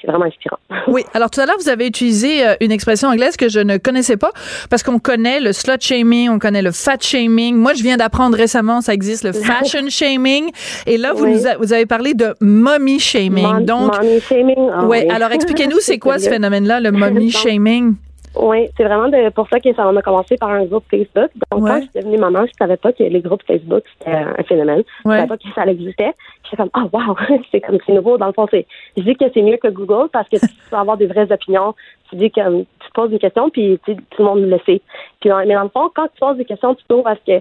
[0.00, 0.58] c'est vraiment inspirant.
[0.86, 1.02] Oui.
[1.14, 4.18] Alors tout à l'heure, vous avez utilisé euh, une expression anglaise que je ne connaissais
[4.18, 4.32] pas
[4.68, 7.56] parce qu'on connaît le slut shaming, on connaît le fat shaming.
[7.56, 10.50] Moi, je viens d'apprendre récemment, ça existe le fashion shaming.
[10.86, 13.64] Et là, vous, nous vous avez parlé de mommy shaming.
[13.64, 14.70] Donc, mommy shaming?
[14.74, 15.08] Ah ouais.
[15.08, 17.94] Alors expliquez-nous, c'est quoi ce phénomène-là, le mommy shaming?
[18.36, 21.30] Oui, c'est vraiment de, pour ça que ça a commencé par un groupe Facebook.
[21.52, 24.42] Donc, quand je suis devenue maman, je savais pas que les groupes Facebook, c'était un
[24.42, 24.82] phénomène.
[25.04, 26.12] Je savais pas que ça existait.
[26.44, 27.16] J'étais comme, ah, oh, wow,
[27.52, 28.18] c'est comme, c'est nouveau.
[28.18, 28.66] Dans le fond, c'est,
[28.96, 31.74] je dis que c'est mieux que Google parce que tu peux avoir des vraies opinions.
[32.10, 34.82] Tu dis que tu poses des questions, puis tout le monde le sait.
[35.20, 37.40] Puis, mais dans le fond, quand tu poses des questions, tu trouves parce que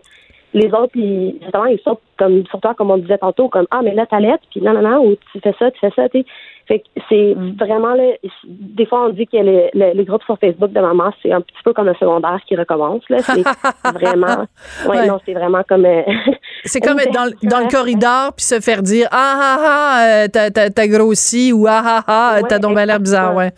[0.53, 3.81] les autres, ils, justement, ils sortent comme, sur toi, comme on disait tantôt, comme, ah,
[3.83, 6.23] mais là, lettre, puis non, non, non, ou tu fais ça, tu fais ça, tu
[6.67, 8.13] Fait que c'est vraiment, là,
[8.45, 11.61] des fois, on dit que les, les, groupes sur Facebook de maman, c'est un petit
[11.63, 13.17] peu comme un secondaire qui recommence, là.
[13.19, 13.43] C'est
[13.93, 14.45] vraiment,
[14.87, 16.03] ouais, non, c'est vraiment comme, euh,
[16.63, 20.27] C'est comme être dans, dans le corridor puis se faire dire, ah, ah, ah, euh,
[20.31, 23.51] t'as, t'as, grossi, ou ah, ah, ah, t'as donc l'air bizarre, ouais.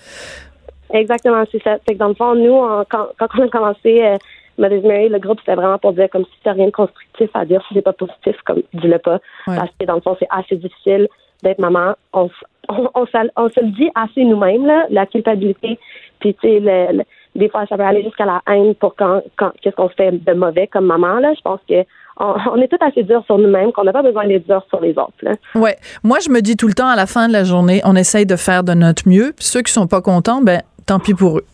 [0.91, 1.77] Exactement, c'est ça.
[1.87, 4.17] Fait que dans le fond, nous, quand, quand on a commencé, euh,
[4.57, 7.45] Mother's Mary, le groupe, c'était vraiment pour dire comme si t'as rien de constructif à
[7.45, 9.19] dire, si c'est pas positif, comme dis-le pas.
[9.45, 11.07] Parce que dans le fond, c'est assez difficile
[11.43, 11.93] d'être maman.
[12.13, 12.29] On,
[12.69, 15.79] on, on, se le dit assez nous-mêmes, là, la culpabilité.
[16.19, 17.03] Puis, tu sais, le,
[17.35, 20.33] des fois, ça peut aller jusqu'à la haine pour quand, quand qu'est-ce qu'on fait de
[20.33, 21.19] mauvais comme maman.
[21.19, 21.33] Là.
[21.35, 21.83] Je pense que
[22.17, 24.91] on, est tout assez dur sur nous-mêmes, qu'on n'a pas besoin d'être dur sur les
[24.91, 25.13] autres.
[25.21, 25.33] Là.
[25.53, 25.75] Ouais.
[26.03, 28.25] Moi, je me dis tout le temps, à la fin de la journée, on essaye
[28.25, 29.33] de faire de notre mieux.
[29.35, 31.45] Puis ceux qui sont pas contents, ben, tant pis pour eux.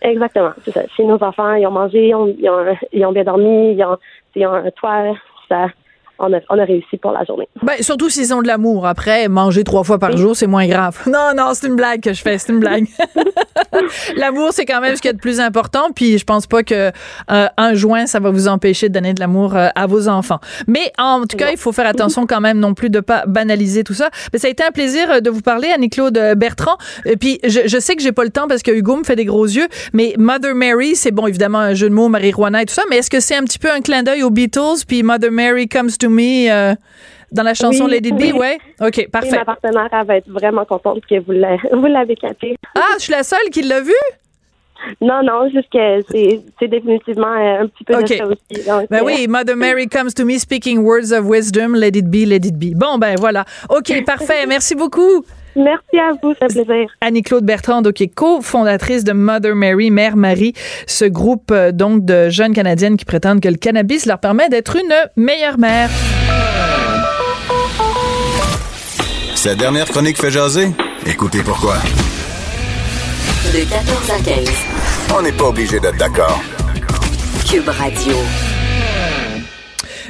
[0.00, 0.82] Exactement, c'est ça.
[0.96, 2.34] Si nos enfants, ils ont mangé, ils ont,
[2.92, 3.96] ils ont, bien dormi, ils ont,
[4.34, 5.14] ils ont un toit,
[5.48, 5.68] ça,
[6.18, 7.48] on a, réussi pour la journée.
[7.62, 8.86] Ben, surtout s'ils ont de l'amour.
[8.86, 11.00] Après, manger trois fois par jour, c'est moins grave.
[11.14, 12.86] Non, non, c'est une blague que je fais, c'est une blague.
[14.16, 15.90] l'amour, c'est quand même ce qui est de plus important.
[15.94, 16.90] Puis je pense pas que
[17.30, 20.40] euh, un joint, ça va vous empêcher de donner de l'amour euh, à vos enfants.
[20.66, 23.84] Mais en tout cas, il faut faire attention quand même non plus de pas banaliser
[23.84, 24.10] tout ça.
[24.32, 26.78] Mais ça a été un plaisir euh, de vous parler, Annie-Claude Bertrand.
[27.04, 29.16] Et puis je, je sais que j'ai pas le temps parce que Hugo me fait
[29.16, 29.68] des gros yeux.
[29.92, 32.82] Mais Mother Mary, c'est bon, évidemment un jeu de mots, marijuana et tout ça.
[32.90, 35.68] Mais est-ce que c'est un petit peu un clin d'œil aux Beatles puis Mother Mary
[35.68, 36.74] comes to me euh,
[37.32, 38.58] dans la chanson Lady B, ouais?
[38.80, 39.36] OK, parfait.
[39.36, 42.56] ma partenaire, elle va être vraiment contente que vous l'avez capté.
[42.76, 43.92] Ah, je suis la seule qui l'a vu?
[45.00, 46.00] Non, non, juste que
[46.58, 48.88] c'est définitivement euh, un petit peu de ça aussi.
[48.90, 52.26] ben oui, euh, Mother Mary comes to me speaking words of wisdom, let it be,
[52.26, 52.74] let it be.
[52.74, 53.44] Bon, ben voilà.
[53.70, 54.46] OK, parfait.
[54.48, 55.24] Merci beaucoup.
[55.56, 56.86] Merci à vous, c'est un plaisir.
[57.00, 60.52] Annie-Claude Bertrand, qui est co-fondatrice de Mother Mary, Mère Marie,
[60.86, 64.76] ce groupe euh, donc de jeunes Canadiennes qui prétendent que le cannabis leur permet d'être
[64.76, 65.90] une meilleure mère.
[69.34, 70.68] Cette dernière chronique fait jaser?
[71.06, 71.74] Écoutez pourquoi.
[73.52, 74.48] De 14 à 15.
[75.16, 76.40] On n'est pas obligé d'être d'accord.
[77.46, 78.14] Cube Radio.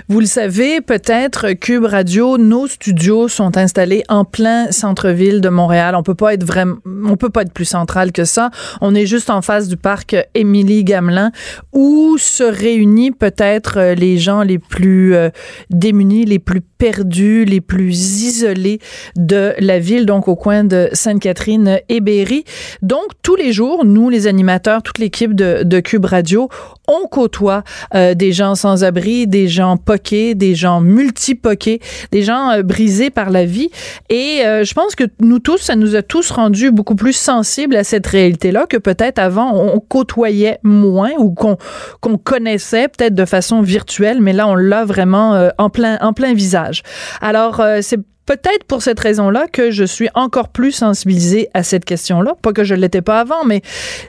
[0.06, 5.94] Vous le savez, peut-être Cube Radio, nos studios sont installés en plein centre-ville de Montréal.
[5.96, 8.50] On peut pas être vraiment, on peut pas être plus central que ça.
[8.82, 11.32] On est juste en face du parc Émilie Gamelin
[11.72, 15.30] où se réunissent peut-être les gens les plus euh,
[15.70, 18.80] démunis, les plus perdus, les plus isolés
[19.16, 22.44] de la ville, donc au coin de Sainte-Catherine et Berry.
[22.82, 26.50] Donc tous les jours, nous les animateurs, toute l'équipe de, Cube Radio,
[26.86, 27.64] on côtoie
[27.94, 31.80] euh, des gens sans abri, des gens des gens multipoqués,
[32.12, 33.70] des gens euh, brisés par la vie.
[34.08, 37.76] Et euh, je pense que nous tous, ça nous a tous rendus beaucoup plus sensibles
[37.76, 43.62] à cette réalité-là que peut-être avant on côtoyait moins ou qu'on connaissait peut-être de façon
[43.62, 46.82] virtuelle, mais là on l'a vraiment en plein en plein visage.
[47.20, 52.34] Alors c'est peut-être pour cette raison-là que je suis encore plus sensibilisée à cette question-là.
[52.40, 53.62] Pas que je l'étais pas avant, mais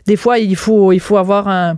[0.07, 1.77] des fois, il faut avoir un,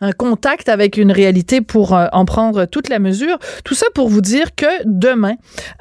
[0.00, 3.38] un contact avec une réalité pour euh, en prendre toute la mesure.
[3.64, 5.34] Tout ça pour vous dire que demain,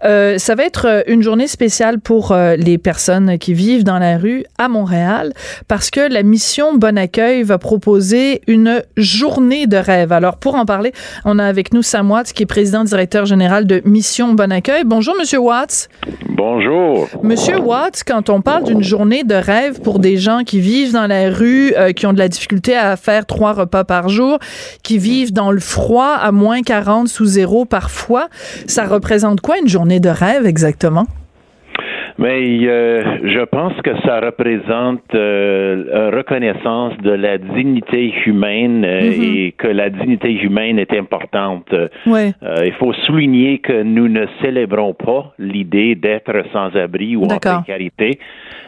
[0.06, 4.18] euh, ça va être euh, une journée spéciale pour les personnes qui vivent dans la
[4.18, 5.34] rue à Montréal
[5.68, 10.12] parce que la mission Bon Accueil va proposer une journée de rêve.
[10.12, 10.92] Alors pour en parler,
[11.24, 14.84] on a avec nous Sam Watts qui est président directeur général de Mission Bon Accueil.
[14.86, 15.90] Bonjour Monsieur Watts.
[16.30, 17.08] Bonjour.
[17.24, 21.08] Monsieur Watts, quand on parle d'une journée de rêve pour des gens qui vivent dans
[21.08, 24.40] la rue, qui ont de la difficulté à faire trois repas par jour,
[24.84, 28.28] qui vivent dans le froid à moins 40 sous zéro parfois.
[28.68, 31.06] Ça représente quoi une journée de rêve exactement?
[32.18, 39.02] Mais euh, je pense que ça représente euh, une reconnaissance de la dignité humaine euh,
[39.02, 39.38] mm-hmm.
[39.38, 41.68] et que la dignité humaine est importante.
[42.06, 48.20] il faut souligner que nous ne célébrons pas l'idée d'être sans abri ou en précarité.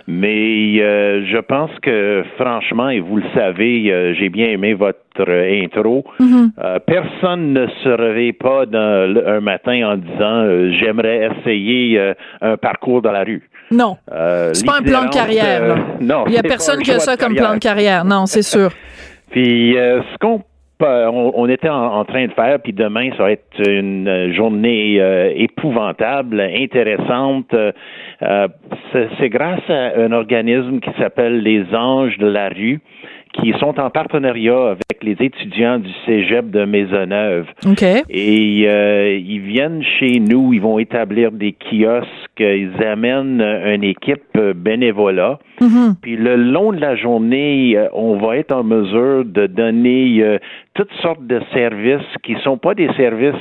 [0.08, 5.00] Mais euh, je pense que franchement, et vous le savez, euh, j'ai bien aimé votre
[5.24, 6.04] intro.
[6.20, 6.50] Mm-hmm.
[6.64, 13.12] Euh, personne ne se réveille pas un matin en disant j'aimerais essayer un parcours dans
[13.12, 13.50] la rue.
[13.72, 13.98] Non.
[14.54, 15.78] c'est pas un plan de carrière.
[16.00, 16.26] non.
[16.28, 18.06] Il y a personne qui a ça comme plan de carrière.
[18.06, 18.70] Non, c'est sûr.
[19.32, 20.42] Puis ce qu'on
[20.80, 26.40] on, était en, train de faire, puis demain, ça va être une journée euh, épouvantable,
[26.40, 27.54] intéressante.
[27.54, 28.48] Euh,
[29.20, 32.80] c'est grâce à un organisme qui s'appelle les Anges de la rue
[33.42, 37.46] qui sont en partenariat avec les étudiants du Cégep de Maisonneuve.
[38.10, 42.08] Et euh, ils viennent chez nous, ils vont établir des kiosques,
[42.40, 45.40] ils amènent une équipe bénévolat.
[45.62, 45.96] Mm-hmm.
[46.02, 50.38] Puis le long de la journée, euh, on va être en mesure de donner euh,
[50.74, 53.36] toutes sortes de services qui sont pas des services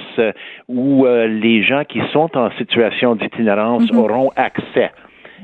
[0.69, 3.97] où les gens qui sont en situation d'itinérance mm-hmm.
[3.97, 4.91] auront accès.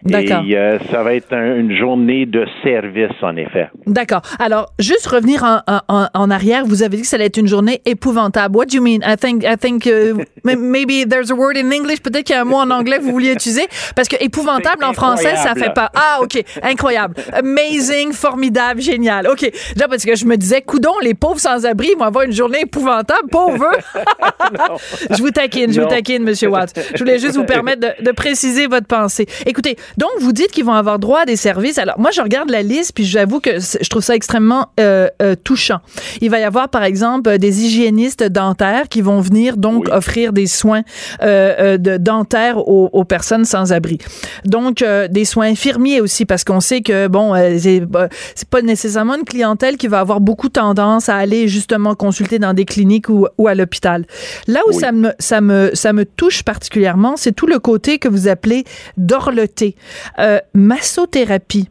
[0.04, 0.44] D'accord.
[0.48, 3.68] Et euh, ça va être un- une journée de service, en effet.
[3.86, 4.22] D'accord.
[4.38, 7.46] Alors, juste revenir en, en, en arrière, vous avez dit que ça allait être une
[7.46, 8.56] journée épouvantable.
[8.56, 8.98] What do you mean?
[9.06, 12.02] I think, I think, uh, m- maybe there's a word in English.
[12.02, 13.66] Peut-être qu'il y a un mot en anglais que vous vouliez utiliser.
[13.94, 15.90] Parce que épouvantable en français, ça fait pas.
[15.94, 16.42] Ah, OK.
[16.62, 17.14] Incroyable.
[17.32, 19.28] Amazing, formidable, génial.
[19.28, 19.42] OK.
[19.76, 23.28] Là, parce que je me disais, coudon, les pauvres sans-abri vont avoir une journée épouvantable,
[23.30, 23.70] pauvres.
[25.10, 26.72] je vous taquine, je vous taquine, Monsieur Watts.
[26.94, 29.26] Je voulais juste vous permettre de, de préciser votre pensée.
[29.46, 31.78] Écoutez, donc vous dites qu'ils vont avoir droit à des services.
[31.78, 35.34] Alors moi, je regarde la liste, puis j'avoue que je trouve ça extrêmement euh, euh,
[35.34, 35.80] touchant.
[36.20, 40.32] Il va y avoir, par exemple, euh, des hygiénistes dentaires qui vont venir donc offrir
[40.32, 40.82] des soins
[41.22, 43.98] euh, euh, de dentaires aux, aux personnes sans abri.
[44.44, 48.62] Donc euh, des soins infirmiers aussi, parce qu'on sait que bon, c'est bah, c'est pas
[48.62, 53.08] nécessairement une clientèle qui va avoir beaucoup tendance à aller justement consulter dans des cliniques
[53.08, 54.06] ou, ou à l'hôpital.
[54.46, 54.80] Là où Oui.
[54.80, 58.64] ça me ça me ça me touche particulièrement, c'est tout le côté que vous appelez
[58.96, 59.76] dorloté,
[60.18, 61.68] euh, massothérapie,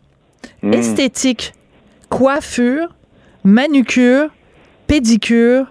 [0.64, 0.74] Mm.
[0.74, 1.54] esthétique,
[2.10, 2.94] coiffure,
[3.44, 4.30] manucure,
[4.88, 5.66] pédicure,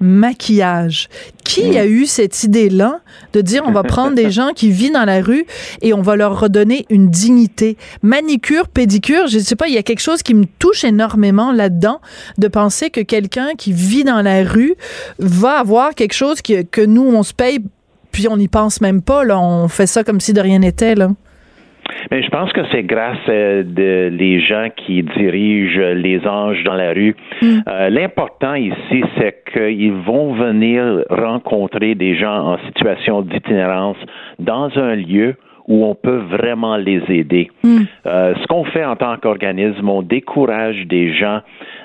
[0.00, 1.08] maquillage.
[1.44, 3.00] Qui a eu cette idée-là
[3.32, 5.44] de dire on va prendre des gens qui vivent dans la rue
[5.82, 7.76] et on va leur redonner une dignité?
[8.02, 11.52] Manicure, pédicure, je ne sais pas, il y a quelque chose qui me touche énormément
[11.52, 12.00] là-dedans
[12.38, 14.74] de penser que quelqu'un qui vit dans la rue
[15.18, 17.60] va avoir quelque chose qui- que nous, on se paye
[18.12, 19.24] puis on n'y pense même pas.
[19.24, 19.38] Là.
[19.38, 20.94] On fait ça comme si de rien n'était.
[20.94, 21.10] Là.
[22.10, 26.74] Mais je pense que c'est grâce euh, de les gens qui dirigent les anges dans
[26.74, 27.16] la rue.
[27.42, 33.96] Euh, L'important ici, c'est qu'ils vont venir rencontrer des gens en situation d'itinérance
[34.38, 35.36] dans un lieu
[35.68, 37.50] où on peut vraiment les aider.
[38.06, 41.40] Euh, ce qu'on fait en tant qu'organisme, on décourage des gens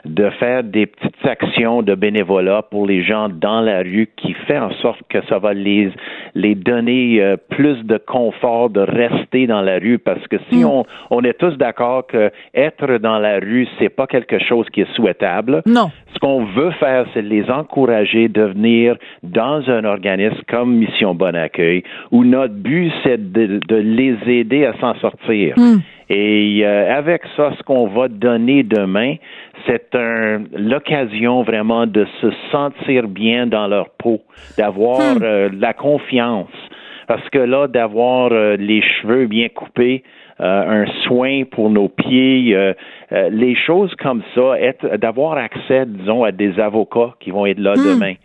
[0.05, 4.57] de faire des petites actions de bénévolat pour les gens dans la rue qui fait
[4.57, 5.91] en sorte que ça va les,
[6.35, 10.85] les donner euh, plus de confort de rester dans la rue parce que si on,
[11.09, 14.93] on est tous d'accord que être dans la rue, c'est pas quelque chose qui est
[14.95, 15.61] souhaitable.
[15.65, 15.91] Non.
[16.13, 21.35] Ce qu'on veut faire, c'est les encourager de venir dans un organisme comme Mission Bon
[21.35, 25.55] Accueil, où notre but, c'est de, de les aider à s'en sortir.
[26.09, 29.15] Et euh, avec ça, ce qu'on va donner demain,
[29.65, 34.21] c'est un, l'occasion vraiment de se sentir bien dans leur peau,
[34.57, 36.51] d'avoir euh, la confiance.
[37.07, 40.03] Parce que là, d'avoir euh, les cheveux bien coupés,
[40.39, 42.57] un soin pour nos pieds,
[43.11, 47.75] les choses comme ça, être, d'avoir accès, disons, à des avocats qui vont être là
[47.75, 48.15] demain.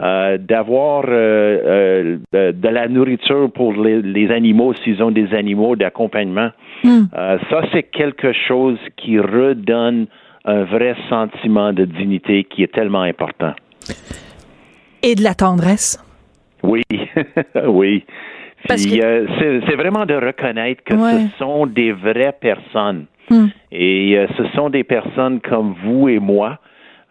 [0.00, 5.76] Euh, d'avoir euh, euh, de, la nourriture pour les, les animaux s'ils ont des animaux
[5.76, 6.50] d'accompagnement.
[6.84, 10.06] Euh, ça, c'est quelque chose qui redonne
[10.46, 13.52] un vrai sentiment de dignité qui est tellement important.
[15.02, 16.02] Et de la tendresse.
[16.62, 16.82] Oui,
[17.66, 18.04] oui.
[18.66, 19.26] Parce Puis, que-
[19.68, 21.26] c'est, vraiment de reconnaître que Ouais.
[21.32, 23.04] ce sont des vraies personnes.
[23.28, 23.48] Hmm.
[23.70, 26.58] Et ce sont des personnes comme vous et moi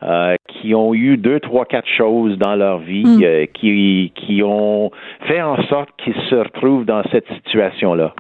[0.04, 3.22] euh, qui ont eu deux, trois, quatre choses dans leur vie, Hmm.
[3.24, 4.92] euh, qui, qui ont
[5.28, 8.14] fait en sorte qu'ils se retrouvent dans cette situation-là.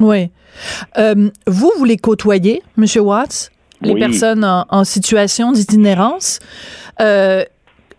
[0.00, 0.30] Oui.
[0.98, 2.84] Euh, vous, vous les côtoyez, M.
[3.02, 3.50] Watts,
[3.82, 4.00] les Oui.
[4.00, 6.38] personnes en, en situation d'itinérance.
[7.00, 7.42] Euh,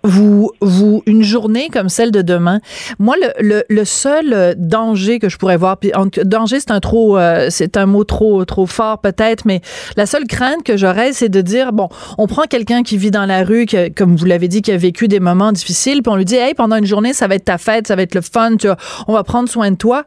[0.03, 2.60] vous, vous, une journée comme celle de demain,
[2.99, 5.77] moi, le, le, le seul euh, danger que je pourrais voir,
[6.23, 9.62] danger, c'est un trop, euh, c'est un mot trop, trop fort peut-être, mais
[9.95, 13.25] la seule crainte que j'aurais, c'est de dire, bon, on prend quelqu'un qui vit dans
[13.25, 16.15] la rue, qui comme vous l'avez dit, qui a vécu des moments difficiles, puis on
[16.15, 18.21] lui dit, hey, pendant une journée, ça va être ta fête, ça va être le
[18.21, 20.05] fun, tu vois, on va prendre soin de toi.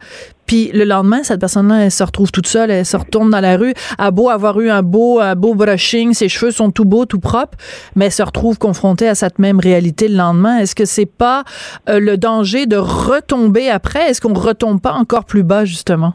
[0.50, 3.56] Puis le lendemain, cette personne-là, elle se retrouve toute seule, elle se retourne dans la
[3.56, 7.04] rue, a beau avoir eu un beau, un beau brushing, ses cheveux sont tout beaux,
[7.06, 7.56] tout propres,
[7.94, 10.58] mais elle se retrouve confrontée à cette même réalité le lendemain.
[10.58, 11.44] Est-ce que c'est pas
[11.88, 14.10] euh, le danger de retomber après?
[14.10, 16.14] Est-ce qu'on retombe pas encore plus bas, justement?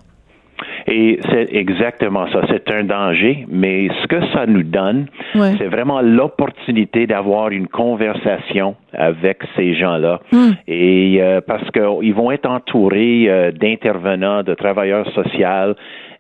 [0.88, 2.42] Et c'est exactement ça.
[2.48, 5.54] C'est un danger, mais ce que ça nous donne, Ouais.
[5.58, 10.20] c'est vraiment l'opportunité d'avoir une conversation avec ces gens-là.
[10.32, 10.52] Hmm.
[10.68, 15.74] Et euh, parce qu'ils vont être entourés euh, d'intervenants, de travailleurs sociaux.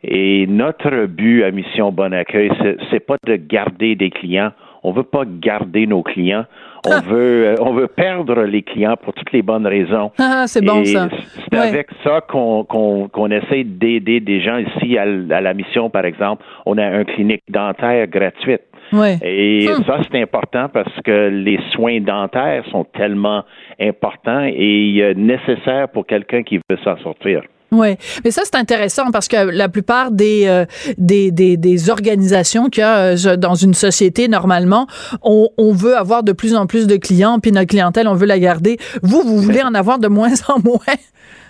[0.03, 4.51] Et notre but à Mission Bon Accueil, c'est, c'est pas de garder des clients.
[4.85, 6.45] On veut pas garder nos clients.
[6.87, 10.11] On veut, euh, on veut perdre les clients pour toutes les bonnes raisons.
[10.19, 11.09] Ah, c'est bon, Et ça.
[11.49, 11.67] C'est Ouais.
[11.69, 16.43] avec ça qu'on qu'on qu'on essaie d'aider des gens ici à, la mission, par exemple.
[16.67, 18.61] On a une clinique dentaire gratuite.
[18.93, 19.17] Ouais.
[19.23, 19.83] Et Hmm.
[19.87, 23.43] ça, c'est important parce que les soins dentaires sont tellement
[23.81, 27.41] importants et nécessaires pour quelqu'un qui veut s'en sortir.
[27.71, 30.65] Oui, mais ça c'est intéressant parce que la plupart des euh,
[30.97, 34.87] des, des, des organisations qu'il y a euh, dans une société normalement,
[35.23, 38.27] on, on veut avoir de plus en plus de clients puis notre clientèle on veut
[38.27, 38.77] la garder.
[39.01, 40.95] Vous vous voulez en avoir de moins en moins.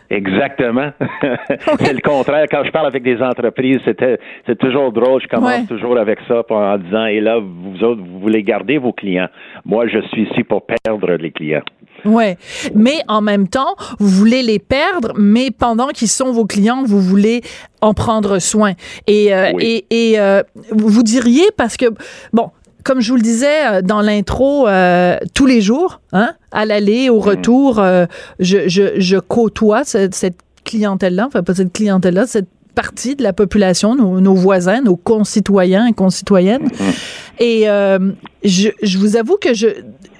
[0.09, 0.91] Exactement.
[1.79, 2.45] c'est le contraire.
[2.49, 5.21] Quand je parle avec des entreprises, c'était c'est toujours drôle.
[5.21, 8.93] Je commence toujours avec ça en disant et là vous autres vous voulez garder vos
[8.93, 9.29] clients.
[9.65, 11.63] Moi je suis ici pour perdre les clients.
[12.05, 12.37] Ouais,
[12.73, 17.01] mais en même temps, vous voulez les perdre, mais pendant qu'ils sont vos clients, vous
[17.01, 17.41] voulez
[17.81, 18.73] en prendre soin.
[19.07, 21.85] Et euh, et, et euh, vous diriez parce que
[22.33, 22.49] bon,
[22.85, 27.09] comme je vous le disais euh, dans l'intro, euh, tous les jours, hein, à l'aller,
[27.09, 28.05] au retour, euh,
[28.39, 33.33] je, je, je, côtoie cette, cette clientèle-là, enfin pas cette clientèle-là, cette partie de la
[33.33, 36.69] population, nos, nos, voisins, nos concitoyens et concitoyennes.
[37.39, 37.99] Et euh,
[38.43, 39.67] je, je, vous avoue que je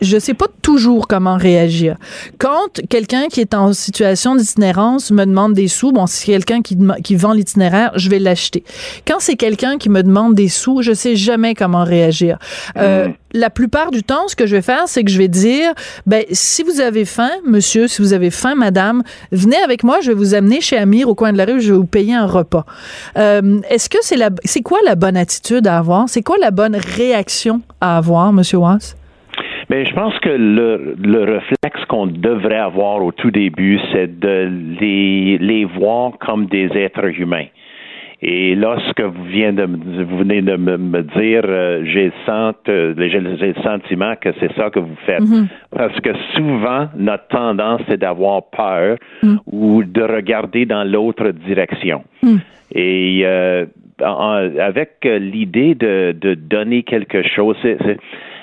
[0.01, 1.95] je sais pas toujours comment réagir.
[2.38, 6.61] Quand quelqu'un qui est en situation d'itinérance me demande des sous, bon, si c'est quelqu'un
[6.61, 8.63] qui, qui vend l'itinéraire, je vais l'acheter.
[9.07, 12.38] Quand c'est quelqu'un qui me demande des sous, je sais jamais comment réagir.
[12.78, 15.74] Euh, La plupart du temps, ce que je vais faire, c'est que je vais dire,
[16.05, 19.01] ben, si vous avez faim, monsieur, si vous avez faim, madame,
[19.32, 21.72] venez avec moi, je vais vous amener chez Amir au coin de la rue, je
[21.72, 22.66] vais vous payer un repas.
[23.18, 26.09] Euh, Est-ce que c'est la, c'est quoi la bonne attitude à avoir?
[26.09, 28.97] C'est quoi la bonne réaction à avoir, monsieur Wass?
[29.69, 34.49] Mais je pense que le, le réflexe qu'on devrait avoir au tout début, c'est de
[34.79, 37.47] les, les voir comme des êtres humains.
[38.21, 42.11] Et là, ce que vous, vient de, vous venez de me, me dire, euh, j'ai,
[42.67, 45.21] le, le sentiment que c'est ça que vous faites.
[45.21, 45.47] Mm -hmm.
[45.71, 49.35] Parce que souvent, notre tendance, c'est d'avoir peur mm.
[49.51, 52.03] ou de regarder dans l'autre direction.
[52.23, 52.37] Mm.
[52.73, 53.65] Et euh,
[54.01, 57.77] en, avec l'idée de, de donner quelque chose, c'est,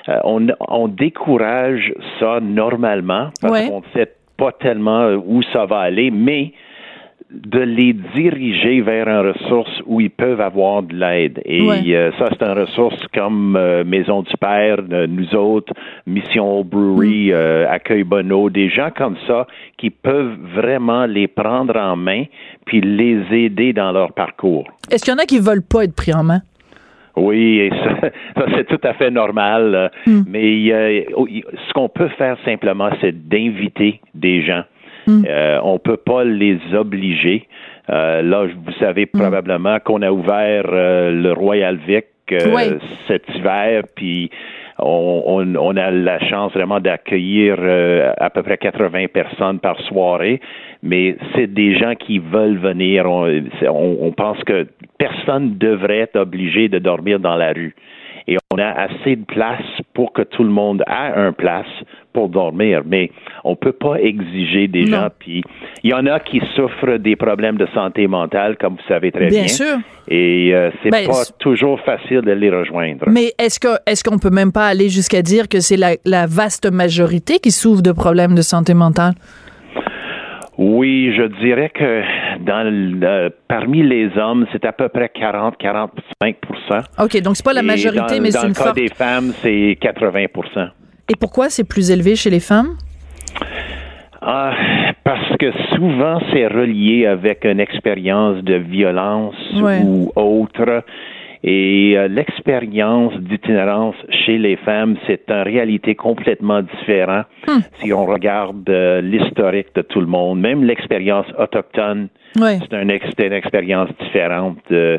[0.09, 3.69] euh, on, on, décourage ça normalement parce ouais.
[3.69, 6.51] qu'on ne sait pas tellement où ça va aller, mais
[7.33, 11.41] de les diriger vers une ressource où ils peuvent avoir de l'aide.
[11.45, 11.95] Et ouais.
[11.95, 14.77] euh, ça, c'est une ressource comme euh, Maison du Père,
[15.07, 15.73] nous autres,
[16.05, 17.67] Mission Brewery, mm.
[17.69, 22.25] Accueil Bono, des gens comme ça qui peuvent vraiment les prendre en main
[22.65, 24.65] puis les aider dans leur parcours.
[24.91, 26.41] Est-ce qu'il y en a qui veulent pas être pris en main?
[27.15, 29.91] Oui, et ça, ça c'est tout à fait normal.
[30.05, 30.21] Mm.
[30.27, 31.01] Mais euh,
[31.67, 34.63] ce qu'on peut faire simplement, c'est d'inviter des gens.
[35.07, 35.25] Mm.
[35.27, 37.47] Euh, on peut pas les obliger.
[37.89, 39.19] Euh, là, vous savez mm.
[39.19, 42.79] probablement qu'on a ouvert le Royal Vic oui.
[43.07, 44.31] cet hiver, puis
[44.79, 47.57] on, on, on, a la chance vraiment d'accueillir
[48.17, 50.39] à peu près 80 personnes par soirée
[50.83, 53.09] mais c'est des gens qui veulent venir.
[53.09, 53.25] On,
[53.61, 54.67] on, on pense que
[54.99, 57.73] personne devrait être obligé de dormir dans la rue.
[58.27, 61.65] Et on a assez de place pour que tout le monde ait un place
[62.13, 63.11] pour dormir, mais
[63.43, 64.97] on peut pas exiger des non.
[64.97, 65.07] gens.
[65.19, 65.43] Puis
[65.83, 69.27] il y en a qui souffrent des problèmes de santé mentale, comme vous savez très
[69.27, 69.41] bien.
[69.41, 69.77] Bien sûr.
[70.07, 73.05] Et euh, c'est ben, pas toujours facile de les rejoindre.
[73.07, 76.25] Mais est-ce que est-ce qu'on peut même pas aller jusqu'à dire que c'est la, la
[76.27, 79.13] vaste majorité qui souffre de problèmes de santé mentale?
[80.57, 82.03] Oui, je dirais que
[82.41, 86.35] dans le, parmi les hommes, c'est à peu près 40-45%
[86.99, 89.33] OK, donc c'est pas la majorité, dans, mais c'est une Dans le cas des femmes,
[89.41, 90.25] c'est 80
[91.09, 92.77] Et pourquoi c'est plus élevé chez les femmes?
[94.21, 94.53] Ah,
[95.03, 99.81] parce que souvent, c'est relié avec une expérience de violence ouais.
[99.83, 100.83] ou autre.
[101.43, 107.59] Et euh, l'expérience d'itinérance chez les femmes, c'est en réalité complètement différent hmm.
[107.81, 110.39] si on regarde euh, l'historique de tout le monde.
[110.39, 114.57] Même l'expérience autochtone, c'est un ex une expérience différente.
[114.71, 114.97] Euh,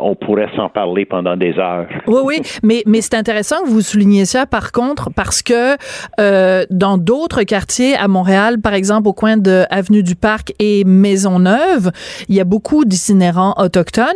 [0.00, 1.86] on pourrait s'en parler pendant des heures.
[2.06, 5.76] Oui, oui, mais, mais c'est intéressant que vous souligniez ça, par contre, parce que
[6.20, 10.84] euh, dans d'autres quartiers à Montréal, par exemple au coin de Avenue du Parc et
[10.84, 11.90] Maisonneuve,
[12.28, 14.06] il y a beaucoup d'itinérants autochtones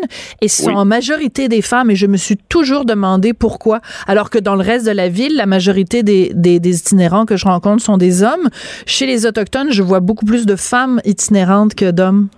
[0.41, 4.31] et ce sont en majorité des femmes et je me suis toujours demandé pourquoi, alors
[4.31, 7.45] que dans le reste de la ville, la majorité des, des, des itinérants que je
[7.47, 8.49] rencontre sont des hommes.
[8.87, 12.29] Chez les autochtones, je vois beaucoup plus de femmes itinérantes que d'hommes.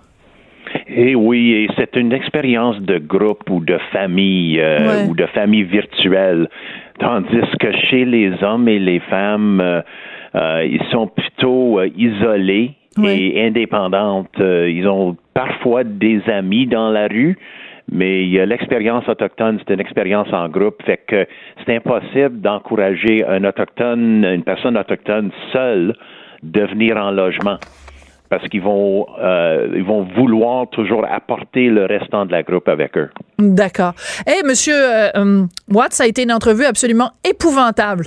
[0.87, 5.09] Et oui, et c'est une expérience de groupe ou de famille euh, Ouais.
[5.09, 6.49] ou de famille virtuelle.
[6.99, 9.81] Tandis que chez les hommes et les femmes, euh,
[10.35, 13.17] euh, ils sont plutôt isolés Ouais.
[13.17, 14.35] et indépendantes.
[14.37, 17.37] Ils ont parfois des amis dans la rue,
[17.91, 21.27] mais l'expérience autochtone, c'est une expérience en groupe, fait que
[21.65, 25.93] c'est impossible d'encourager un autochtone, une personne autochtone seule
[26.41, 27.57] de venir en logement
[28.31, 33.09] parce qu'ils vont euh, vont vouloir toujours apporter le restant de la groupe avec eux.
[33.37, 33.93] D'accord.
[34.25, 38.05] Eh, monsieur euh, euh, Watts, ça a été une entrevue absolument épouvantable.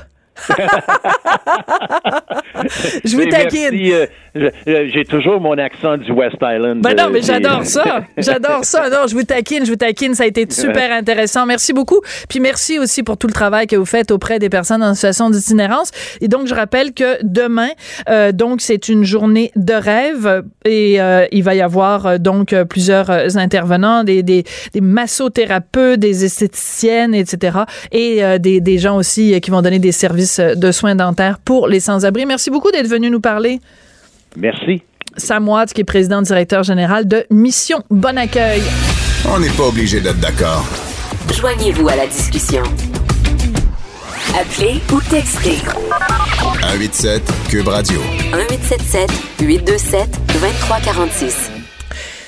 [3.05, 3.70] Je vous taquine.
[3.72, 4.07] euh,
[4.37, 6.80] euh, J'ai toujours mon accent du West Island.
[6.82, 8.05] Ben non, euh, mais j'adore ça.
[8.16, 8.89] J'adore ça.
[8.91, 10.14] Non, je vous taquine, je vous taquine.
[10.14, 11.47] Ça a été super intéressant.
[11.47, 12.01] Merci beaucoup.
[12.28, 15.30] Puis merci aussi pour tout le travail que vous faites auprès des personnes en situation
[15.30, 15.91] d'itinérance.
[16.20, 17.68] Et donc, je rappelle que demain,
[18.09, 23.11] euh, donc, c'est une journée de rêve et euh, il va y avoir donc plusieurs
[23.37, 27.59] intervenants, des, des, des massothérapeutes, des esthéticiennes, etc.
[27.93, 31.81] Et des, des gens aussi qui vont donner des services de soins dentaires pour les
[31.81, 32.27] sans-abri.
[32.27, 33.61] Merci beaucoup d'être venu nous parler.
[34.37, 34.83] Merci.
[35.16, 38.62] Sam Watts, qui est président directeur général de Mission Bon Accueil.
[39.29, 40.64] On n'est pas obligé d'être d'accord.
[41.33, 42.62] Joignez-vous à la discussion.
[44.39, 45.59] Appelez ou textez
[46.41, 48.01] 187 Cube Radio.
[48.33, 49.11] 1877
[49.41, 50.09] 827
[50.41, 51.51] 2346.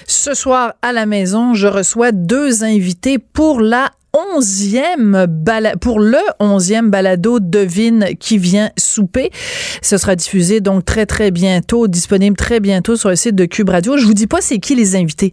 [0.07, 3.91] Ce soir, à la maison, je reçois deux invités pour la
[4.35, 5.27] onzième
[5.81, 9.31] pour le onzième balado Devine qui vient souper.
[9.83, 13.69] Ce sera diffusé donc très très bientôt, disponible très bientôt sur le site de Cube
[13.69, 13.97] Radio.
[13.97, 15.33] Je vous dis pas c'est qui les invités.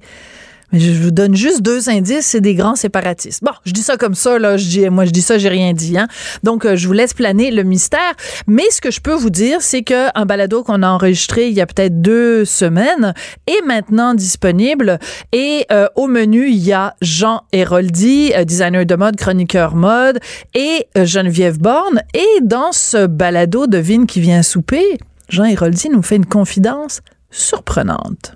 [0.74, 3.44] Mais je vous donne juste deux indices, c'est des grands séparatistes.
[3.44, 5.72] Bon, je dis ça comme ça, là, je dis, moi je dis ça, j'ai rien
[5.74, 6.08] dit, hein.
[6.42, 8.14] Donc, euh, je vous laisse planer le mystère.
[8.48, 11.54] Mais ce que je peux vous dire, c'est que un balado qu'on a enregistré il
[11.54, 13.14] y a peut-être deux semaines
[13.46, 14.98] est maintenant disponible.
[15.32, 20.20] Et euh, au menu, il y a Jean Héroldi, euh, designer de mode, chroniqueur mode,
[20.56, 22.02] et Geneviève Borne.
[22.16, 24.98] Et dans ce balado Devine qui vient souper,
[25.30, 28.34] Jean Héroldi nous fait une confidence surprenante.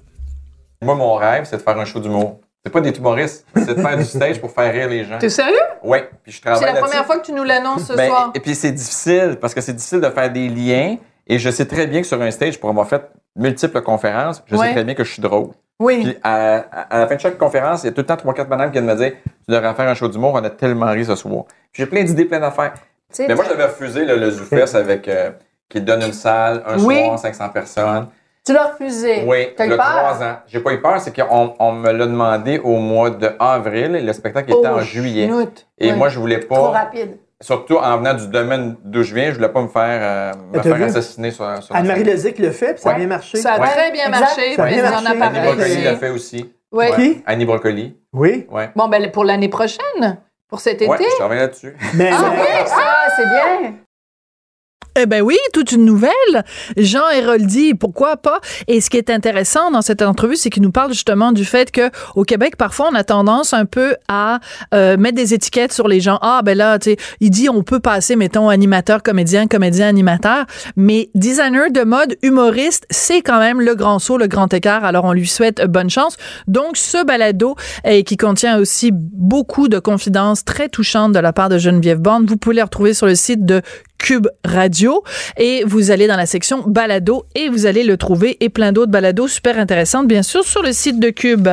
[0.82, 2.40] Moi, mon rêve, c'est de faire un show d'humour.
[2.66, 5.18] C'est pas d'être humoriste, c'est de faire du stage pour faire rire les gens.
[5.20, 5.56] T'es sérieux?
[5.84, 8.32] Oui, puis je travaille C'est la première fois que tu nous l'annonces ce Ben, soir.
[8.36, 10.98] Et puis c'est difficile, parce que c'est difficile de faire des liens.
[11.28, 14.56] Et je sais très bien que sur un stage, pour avoir fait multiples conférences, je
[14.56, 14.68] Ouais.
[14.68, 15.50] sais très bien que je suis drôle.
[15.80, 16.04] Oui.
[16.04, 18.18] Puis à, à- à la fin de chaque conférence, il y a tout le temps
[18.18, 19.14] trois, quatre madames qui viennent me dire
[19.48, 21.46] Tu devrais faire un show d'humour, on a tellement ri ce soir.
[21.72, 22.74] Puis j'ai plein d'idées, plein d'affaires.
[23.20, 25.32] Mais moi, j'avais refusé le, le Zoufest avec euh,
[25.70, 27.00] qui donne une salle, un Oui.
[27.06, 28.08] soir, 500 personnes.
[28.48, 29.24] Tu l'as refusé.
[29.28, 29.86] Oui, T'as eu le peur?
[29.86, 30.38] trois ans.
[30.48, 34.14] J'ai pas eu peur, c'est qu'on on me l'a demandé au mois d'avril et le
[34.14, 35.28] spectacle était Oh, en juillet.
[35.28, 35.68] chenoute.
[35.78, 37.18] Et moi, je voulais Trop pas, rapide.
[37.42, 40.54] surtout en venant du domaine d'où je viens, je voulais pas me faire, euh, me
[40.54, 40.84] T'as faire vu?
[40.86, 42.10] assassiner sur, sur la Anne-Marie scène.
[42.14, 43.00] Lezic le fait, puis ça a Ouais.
[43.00, 43.38] bien marché.
[43.38, 43.68] Ça a Ouais.
[43.68, 44.20] très bien Exact.
[44.22, 44.56] marché.
[44.56, 46.54] Ça a bien mais en a Annie parlé Brocoli l'a fait aussi.
[46.72, 46.92] Ouais.
[46.96, 47.24] Qui?
[47.26, 47.98] Annie Brocoli.
[48.14, 48.48] Oui.
[48.50, 48.70] Ouais.
[48.76, 50.20] Bon, ben pour l'année prochaine,
[50.50, 50.88] pour cet été.
[50.88, 51.76] Ouais, je travaille là-dessus.
[51.96, 52.78] Mais, Ah oui, ça,
[53.16, 53.74] c'est bien.
[55.00, 56.12] Eh ben oui, toute une nouvelle.
[56.76, 58.40] Jean Héroldi, pourquoi pas?
[58.68, 61.70] Et ce qui est intéressant dans cette entrevue, c'est qu'il nous parle justement du fait
[61.70, 64.40] que au Québec, parfois, on a tendance un peu à
[64.74, 66.18] euh, mettre des étiquettes sur les gens.
[66.24, 70.46] Ah, ben là, tu sais, il dit on peut passer, mettons, animateur, comédien, comédien, animateur,
[70.76, 74.84] mais designer de mode, humoriste, c'est quand même le grand saut, le grand écart.
[74.84, 76.18] Alors, on lui souhaite euh, bonne chance.
[76.48, 81.50] Donc, ce balado, euh, qui contient aussi beaucoup de confidences très touchantes de la part
[81.50, 83.62] de Geneviève Borne, vous pouvez les retrouver sur le site de
[83.98, 85.04] Cube Radio.
[85.38, 88.92] Et vous allez dans la section balado et vous allez le trouver et plein d'autres
[88.92, 91.50] balados super intéressantes bien sûr sur le site de Cube.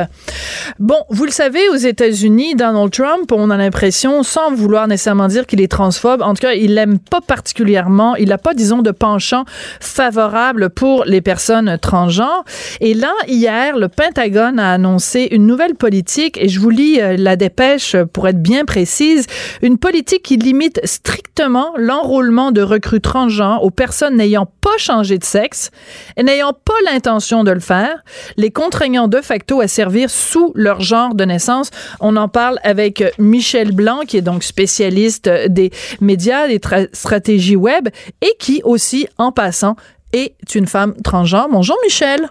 [0.79, 5.45] Bon, vous le savez aux États-Unis, Donald Trump, on a l'impression sans vouloir nécessairement dire
[5.47, 8.91] qu'il est transphobe, en tout cas, il l'aime pas particulièrement, il n'a pas disons de
[8.91, 9.45] penchant
[9.79, 12.45] favorable pour les personnes transgenres.
[12.81, 17.15] Et là hier, le Pentagone a annoncé une nouvelle politique et je vous lis euh,
[17.17, 19.25] la dépêche pour être bien précise,
[19.61, 25.23] une politique qui limite strictement l'enrôlement de recrues transgenres aux personnes n'ayant pas changé de
[25.23, 25.71] sexe
[26.17, 28.03] et n'ayant pas l'intention de le faire,
[28.37, 31.71] les contraignant de facto à servir sous leur genre de naissance.
[32.01, 35.71] On en parle avec Michel Blanc, qui est donc spécialiste des
[36.01, 37.87] médias, des tra- stratégies web
[38.21, 39.75] et qui aussi, en passant,
[40.13, 41.47] est une femme transgenre.
[41.49, 42.27] Bonjour Michel.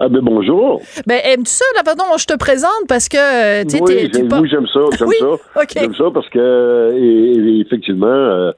[0.00, 0.82] Ah ben bonjour.
[1.06, 1.64] Ben aimes-tu ça?
[1.76, 4.80] La façon dont je te présente parce que tu sais oui, pas- oui, j'aime ça,
[4.98, 5.26] j'aime Oui, ça.
[5.62, 5.68] ok.
[5.76, 8.50] J'aime ça parce que et- et effectivement, euh,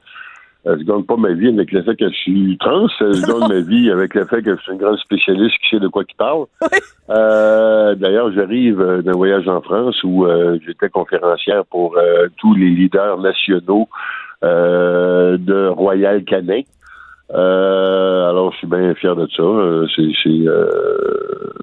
[0.79, 2.87] je gagne pas ma vie avec le fait que je suis trans.
[3.01, 5.69] euh, Je gagne ma vie avec le fait que je suis une grande spécialiste qui
[5.75, 6.45] sait de quoi il parle.
[7.09, 12.53] Euh, D'ailleurs, j'arrive euh, d'un voyage en France où euh, j'étais conférencière pour euh, tous
[12.55, 13.87] les leaders nationaux
[14.43, 16.61] euh, de Royal Canin.
[17.33, 19.43] Euh, alors, je suis bien fier de ça.
[19.43, 20.69] Euh, C'est, c'est, euh,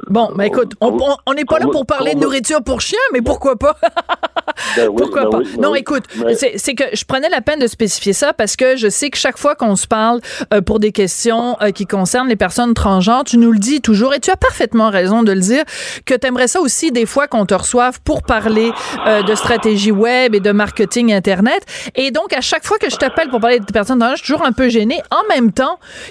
[0.08, 3.56] Bon, ben écoute, on n'est pas là pour parler de nourriture pour chiens, mais pourquoi
[3.56, 3.74] pas?
[4.76, 5.38] ben oui, Pourquoi ben pas?
[5.38, 5.78] oui, ben non, oui.
[5.78, 8.88] écoute, Mais- c'est c'est que je prenais la peine de spécifier ça parce que je
[8.88, 10.20] sais que chaque fois qu'on se parle
[10.52, 14.12] euh, pour des questions euh, qui concernent les personnes transgenres, tu nous le dis toujours
[14.14, 15.64] et tu as parfaitement raison de le dire
[16.04, 18.70] que tu aimerais ça aussi des fois qu'on te reçoive pour parler
[19.06, 21.64] euh, de stratégie web et de marketing internet.
[21.96, 24.32] Et donc à chaque fois que je t'appelle pour parler de personnes transgenres, je suis
[24.34, 25.00] toujours un peu gênée.
[25.10, 25.50] En même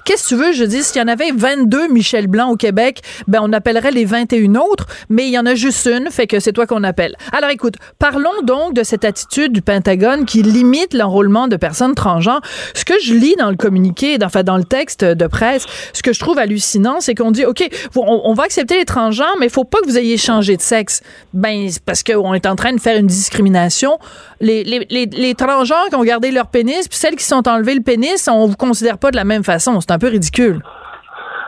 [0.06, 0.52] qu'est-ce que tu veux?
[0.54, 4.06] Je dis, s'il y en avait 22 Michel Blanc au Québec, ben, on appellerait les
[4.06, 7.16] 21 autres, mais il y en a juste une, fait que c'est toi qu'on appelle.
[7.32, 12.42] Alors, écoute, parlons donc de cette attitude du Pentagone qui limite l'enrôlement de personnes transgenres.
[12.74, 16.14] Ce que je lis dans le communiqué, enfin, dans le texte de presse, ce que
[16.14, 19.64] je trouve hallucinant, c'est qu'on dit, OK, on, va accepter les transgenres, mais il faut
[19.64, 21.02] pas que vous ayez changé de sexe.
[21.34, 23.98] Ben, parce qu'on est en train de faire une discrimination.
[24.42, 27.76] Les, les, les, les transgenres qui ont gardé leur pénis, puis celles qui sont enlevées
[27.76, 29.82] le pénis, on vous considère pas de la même façon.
[29.82, 30.62] C'est un peu ridicule.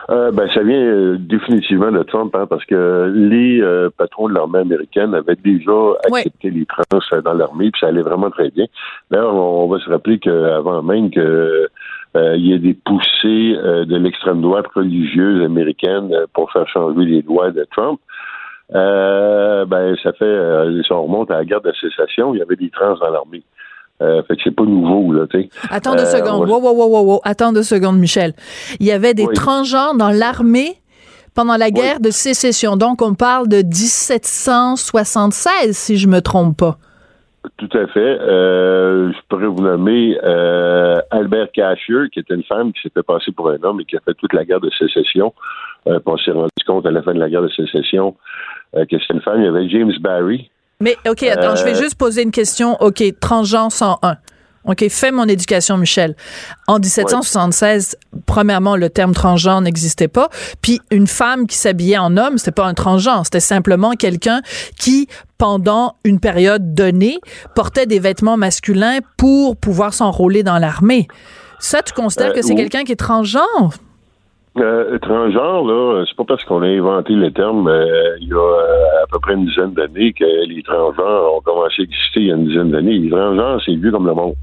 [0.08, 4.34] Euh, ben, ça vient euh, définitivement de Trump, hein, parce que les euh, patrons de
[4.34, 5.72] l'armée américaine avaient déjà
[6.04, 8.66] accepté les trans dans l'armée, puis ça allait vraiment très bien.
[9.10, 11.68] D'ailleurs, on va se rappeler qu'avant même que
[12.18, 17.50] il y ait des poussées de l'extrême droite religieuse américaine pour faire changer les lois
[17.50, 18.00] de Trump,
[18.70, 22.70] ben ça fait, si on remonte à la guerre de sécession, il y avait des
[22.70, 23.42] trans dans l'armée.
[24.02, 25.48] Euh, fait que c'est pas nouveau, là, tu sais.
[25.70, 26.46] Attends deux euh, secondes.
[26.48, 28.34] Wow, wow, wow, wow, Attends deux secondes, Michel.
[28.78, 30.74] Il y avait des transgenres dans l'armée
[31.34, 32.76] pendant la guerre de sécession.
[32.76, 36.78] Donc, on parle de 1776, si je me trompe pas.
[37.56, 38.18] Tout à fait.
[38.20, 43.32] Euh, je pourrais vous nommer euh, Albert Cashier, qui était une femme qui s'était passée
[43.32, 45.32] pour un homme et qui a fait toute la guerre de sécession.
[45.86, 48.16] Euh, on s'est rendu compte à la fin de la guerre de sécession
[48.74, 49.40] que c'était une femme.
[49.40, 50.50] Il y avait James Barry,
[50.80, 52.76] mais, OK, attends, je vais euh, juste poser une question.
[52.80, 54.16] OK, transgenre 101.
[54.66, 56.16] OK, fais mon éducation, Michel.
[56.66, 57.96] En 1776,
[58.26, 60.28] premièrement, le terme transgenre n'existait pas.
[60.60, 64.42] Puis une femme qui s'habillait en homme, c'était pas un transgenre, c'était simplement quelqu'un
[64.76, 65.06] qui,
[65.38, 67.20] pendant une période donnée,
[67.54, 71.06] portait des vêtements masculins pour pouvoir s'enrôler dans l'armée.
[71.60, 73.72] Ça, tu considères que c'est euh, quelqu'un qui est transgenre?
[74.58, 78.36] Euh, transgenre, là, c'est pas parce qu'on a inventé le terme euh, il y a
[78.36, 82.26] euh, à peu près une dizaine d'années que les transgenres ont commencé à exister il
[82.28, 82.98] y a une dizaine d'années.
[82.98, 84.34] Les transgenres, c'est vieux comme le monde.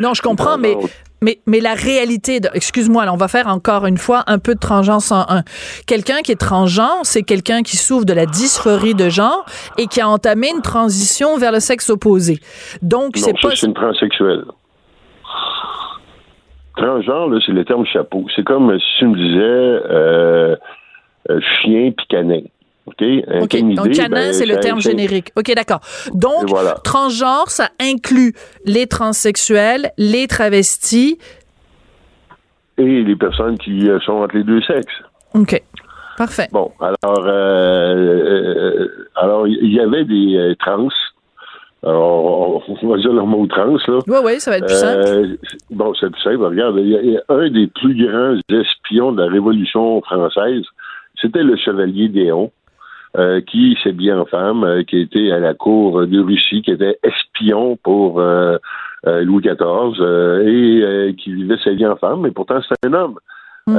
[0.00, 0.74] Non, je comprends, mais,
[1.20, 4.54] mais, mais la réalité, de, excuse-moi, là, on va faire encore une fois un peu
[4.54, 5.42] de transgenre 101.
[5.86, 9.44] Quelqu'un qui est transgenre, c'est quelqu'un qui souffre de la dysphorie de genre
[9.76, 12.38] et qui a entamé une transition vers le sexe opposé.
[12.80, 13.50] Donc, c'est pas.
[13.54, 14.44] c'est une transsexuelle.
[16.78, 18.24] Transgenre, c'est le terme chapeau.
[18.34, 19.40] C'est comme si tu me disais
[19.90, 20.56] euh,
[21.28, 22.42] euh, chien puis canin.
[22.86, 23.04] OK?
[23.74, 25.30] Donc, canin, ben, c'est le terme générique.
[25.36, 25.80] OK, d'accord.
[26.14, 26.46] Donc,
[26.84, 28.32] transgenre, ça inclut
[28.64, 31.18] les transsexuels, les travestis.
[32.78, 35.02] Et les personnes qui euh, sont entre les deux sexes.
[35.34, 35.60] OK.
[36.16, 36.48] Parfait.
[36.52, 37.26] Bon, alors,
[39.14, 40.88] alors il y avait des trans
[41.84, 43.98] alors, on va dire le mot trans, là.
[44.08, 45.00] Oui, oui, ça va être plus simple.
[45.06, 45.36] Euh,
[45.70, 46.44] bon, c'est plus simple.
[46.44, 50.64] Regarde, il y, a, un des plus grands espions de la Révolution française,
[51.20, 52.50] c'était le chevalier Déon,
[53.16, 56.72] euh, qui s'est bien en femme, euh, qui était à la cour de Russie, qui
[56.72, 58.20] était espion pour
[59.04, 60.02] Louis XIV
[60.44, 63.18] et qui vivait sa vie en femme, mais pourtant c'était un homme.
[63.68, 63.78] Hmm.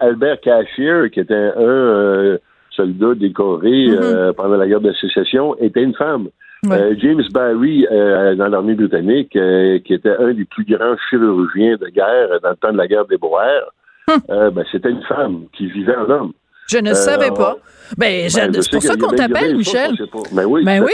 [0.00, 2.38] Albert Cashier, qui était un
[2.78, 4.32] soldat décoré hmm.
[4.36, 6.28] pendant la guerre de sécession, était une femme.
[6.66, 11.76] Euh, James Barry, euh, dans l'armée britannique, euh, qui était un des plus grands chirurgiens
[11.76, 13.72] de guerre dans le temps de la guerre des Boers,
[14.08, 14.20] hum.
[14.28, 16.32] ben, c'était une femme qui vivait en homme.
[16.68, 17.56] Je ne savais pas.
[17.96, 19.92] Ben, ben c'est pour ça qu'on t'appelle, Michel.
[20.32, 20.64] Ben oui.
[20.64, 20.92] Ben oui.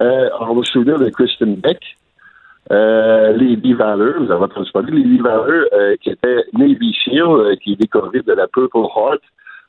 [0.00, 1.78] on va se souvenir de Kristen Beck.
[2.70, 5.64] Lady Valor, vous avez entendu parler, Lady Valor,
[6.00, 9.20] qui était Navy SEAL, qui est décorée de la Purple Heart,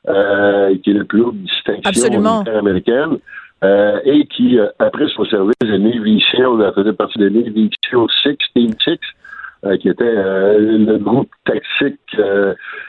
[0.04, 3.18] qui est la plus haute distinction américaine.
[3.64, 8.06] Euh, et qui, euh, après son service de Navy SEAL, faisait partie de Navy SEAL
[8.22, 8.96] 6, Team 6, euh,
[9.80, 11.98] qui était le groupe tactique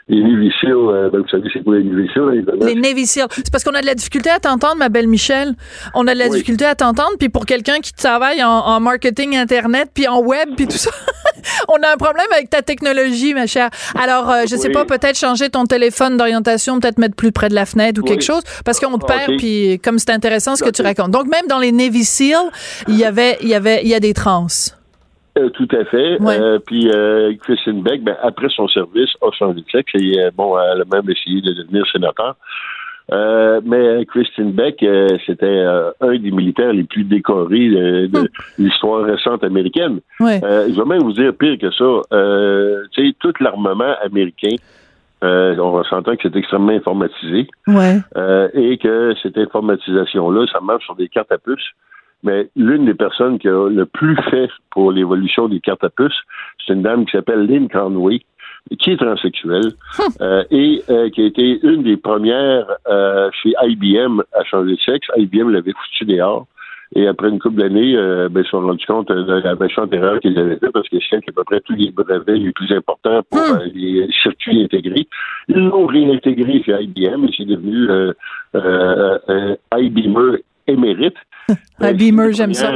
[0.08, 1.10] des Navy SEAL.
[1.12, 2.44] Ben, vous savez, c'est quoi les Navy SEAL?
[2.62, 3.26] Les Navy SEAL.
[3.30, 5.54] C'est parce qu'on a de la difficulté à t'entendre, ma belle Michel.
[5.94, 9.90] On a de la difficulté à t'entendre, puis pour quelqu'un qui travaille en, marketing Internet,
[9.94, 10.90] puis en web, puis tout ça,
[11.68, 13.70] on a un problème avec ta technologie, ma chère.
[13.98, 17.66] Alors, je sais pas, peut-être changer ton téléphone d'orientation, peut-être mettre plus près de la
[17.66, 20.82] fenêtre ou quelque chose, parce qu'on te perd, puis comme c'est intéressant ce que tu
[20.82, 21.10] racontes.
[21.10, 22.50] Donc, même dans les Navy SEAL,
[22.88, 24.46] il y avait, il y avait, il y a des trans.
[25.36, 26.18] Euh, tout à fait.
[26.20, 30.58] Euh, puis euh, Christine Beck, ben, après son service, a changé de sexe et bon,
[30.58, 32.36] elle a même essayé de devenir sénateur.
[33.64, 34.84] mais Christine Beck,
[35.26, 35.64] c'était
[36.00, 38.28] un des militaires les plus décorés de, hum.
[38.58, 40.00] l'histoire récente américaine.
[40.20, 42.88] je vais même vous dire pire que ça.
[42.92, 44.56] tu sais, tout l'armement américain
[45.24, 47.48] euh, on s'entend que c'est extrêmement informatisé.
[48.16, 51.64] Euh, et que cette informatisation-là, ça marche sur des cartes à puce.
[52.26, 56.18] Mais l'une des personnes qui a le plus fait pour l'évolution des cartes à puce,
[56.66, 58.20] c'est une dame qui s'appelle Lynn Conway,
[58.78, 60.12] qui est transsexuelle hum.
[60.20, 62.66] euh, et qui a été une des premières
[63.42, 65.06] chez IBM à changer de sexe.
[65.16, 66.46] IBM l'avait foutu dehors.
[66.94, 69.92] Et après une couple d'années, euh, ben, ils se sont rendus compte de la méchante
[69.92, 72.72] erreur qu'ils avaient fait parce que c'est à peu près tous les brevets les plus
[72.72, 73.58] importants pour Hmm.
[73.60, 75.08] euh, les circuits intégrés.
[75.48, 78.12] Ils l'ont réintégré chez IBM et c'est devenu euh,
[78.54, 81.16] euh, euh, iBeamer émérite.
[81.80, 82.72] Ah, Beamer, j'aime ça.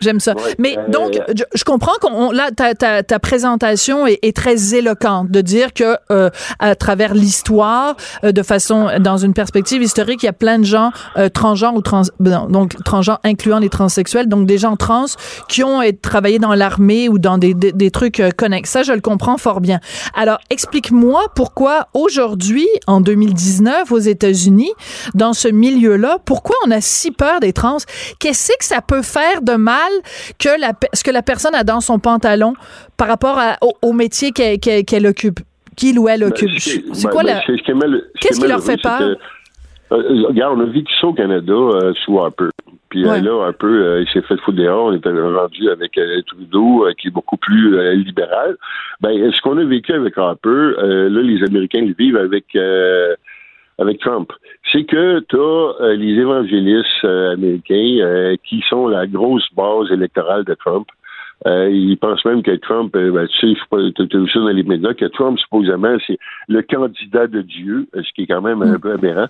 [0.00, 0.34] J'aime ça.
[0.34, 4.36] Ouais, Mais euh, donc, je, je comprends qu'on là ta, ta, ta présentation est, est
[4.36, 9.82] très éloquente de dire que euh, à travers l'histoire, euh, de façon dans une perspective
[9.82, 13.58] historique, il y a plein de gens euh, transgenres ou trans non, donc transgenres incluant
[13.58, 15.06] les transsexuels, donc des gens trans
[15.48, 18.70] qui ont travaillé dans l'armée ou dans des, des, des trucs euh, connexes.
[18.70, 19.80] Ça, je le comprends fort bien.
[20.14, 24.72] Alors, explique-moi pourquoi aujourd'hui, en 2019, aux États-Unis,
[25.14, 27.78] dans ce milieu-là, pourquoi on a si peur des trans?
[28.18, 29.89] Qu'est-ce que ça peut faire de mal
[30.38, 32.54] que la, ce que la personne a dans son pantalon
[32.96, 35.40] par rapport à- au, au métier qu'elle occupe,
[35.76, 36.50] qu'il ou elle Ben, occupe?
[36.58, 37.40] c'est- C'est ben, quoi ben, la...
[37.42, 38.98] ce Qu'est-ce est qui leur fait peur?
[38.98, 39.16] que,
[39.94, 42.46] euh, regarde, on a vécu ça au Canada euh, sous Harper.
[42.90, 43.20] Puis euh, Ouais.
[43.20, 44.86] là, Harper, euh, il s'est fait foutre dehors.
[44.86, 48.56] On était rendu avec euh, Trudeau, euh, qui est beaucoup plus euh, libéral.
[49.00, 53.14] Ben, ce qu'on a vécu avec Harper, euh, là, les Américains le vivent avec euh,
[53.78, 54.32] avec Trump.
[54.72, 60.44] C'est que tu as les évangélistes euh, américains euh, qui sont la grosse base électorale
[60.44, 60.86] de Trump.
[61.46, 64.48] Euh, ils pensent même que Trump, euh, ben, tu sais, t'as t'as vu ça dans
[64.48, 68.42] les médias, que Trump, supposément, c'est le candidat de Dieu, euh, ce qui est quand
[68.42, 69.26] même un peu aberrant.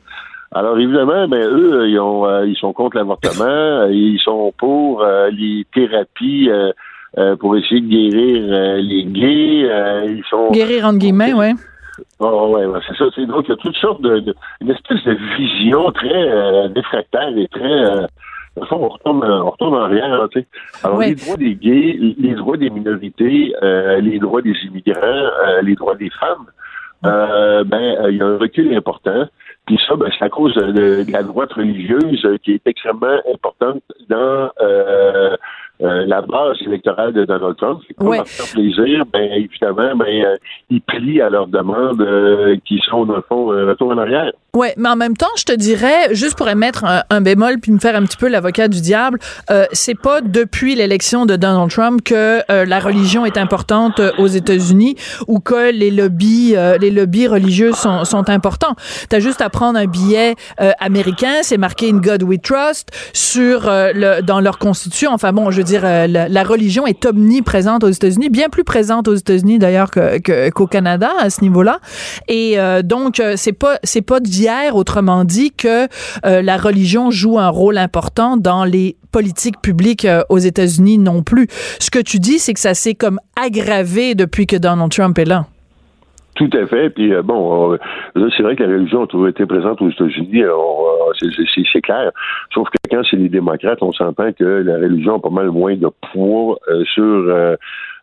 [0.52, 5.02] Alors évidemment, ben eux, ils ont, euh, ils sont contre l'avortement, euh, ils sont pour
[5.02, 6.72] euh, les thérapies euh,
[7.18, 11.52] euh, pour essayer de guérir euh, les gays, euh, ils sont Guérir entre guillemets, ouais.
[12.18, 13.04] Oh, ouais, ouais, c'est ça.
[13.14, 16.68] C'est donc il y a toutes sortes de, de- une espèce de vision très euh,
[16.68, 18.06] défractaire et très euh,
[18.72, 20.46] on retourne, on retourne en arrière, tu sais.
[20.84, 21.10] Alors, Ouais.
[21.10, 25.76] les droits des gays, les droits des minorités, euh, les droits des immigrants, euh, les
[25.76, 26.46] droits des femmes,
[27.06, 29.24] euh, ben, euh, il y a un recul important.
[29.66, 30.72] Puis ça, ben, c'est à cause de,
[31.04, 34.50] de- la droite religieuse euh, qui est extrêmement importante dans
[35.82, 37.80] euh, la base électorale de Donald Trump.
[37.96, 38.16] Pour Ouais.
[38.18, 40.36] leur faire plaisir, ben, évidemment, ben, euh,
[40.70, 44.30] ils plient à leurs demandes euh, qui sont, dans le fond, retour en arrière.
[44.54, 47.70] Ouais, mais en même temps, je te dirais, juste pour émettre un, un bémol puis
[47.70, 49.18] me faire un petit peu l'avocat du diable,
[49.72, 54.96] c'est pas depuis l'élection de Donald Trump que la religion est importante aux États-Unis
[55.28, 58.74] ou que les lobbies, les lobbies religieux sont, sont importants.
[59.08, 60.34] T'as juste à prendre un billet
[60.80, 65.12] américain, c'est marqué In God We Trust sur le, dans leur constitution.
[65.12, 69.08] Enfin bon, je veux dire, euh, la, religion est omniprésente aux États-Unis, bien plus présente
[69.08, 71.80] aux États-Unis d'ailleurs qu'au Canada à ce niveau-là.
[72.28, 75.88] Et euh, donc euh, c'est pas c'est pas d'hier, autrement dit, que
[76.24, 81.48] la religion joue un rôle important dans les politiques publiques aux États-Unis non plus.
[81.78, 85.24] Ce que tu dis, c'est que ça s'est comme aggravé depuis que Donald Trump est
[85.24, 85.46] là.
[86.40, 86.88] Tout à fait.
[86.88, 90.42] Puis euh, bon, euh, c'est vrai que la religion a toujours été présente aux États-Unis.
[90.42, 90.54] euh,
[91.18, 92.10] c'est- clair.
[92.54, 95.76] Sauf que quand c'est les démocrates, on s'entend que la religion a pas mal moins
[95.76, 97.56] de poids euh, sur euh,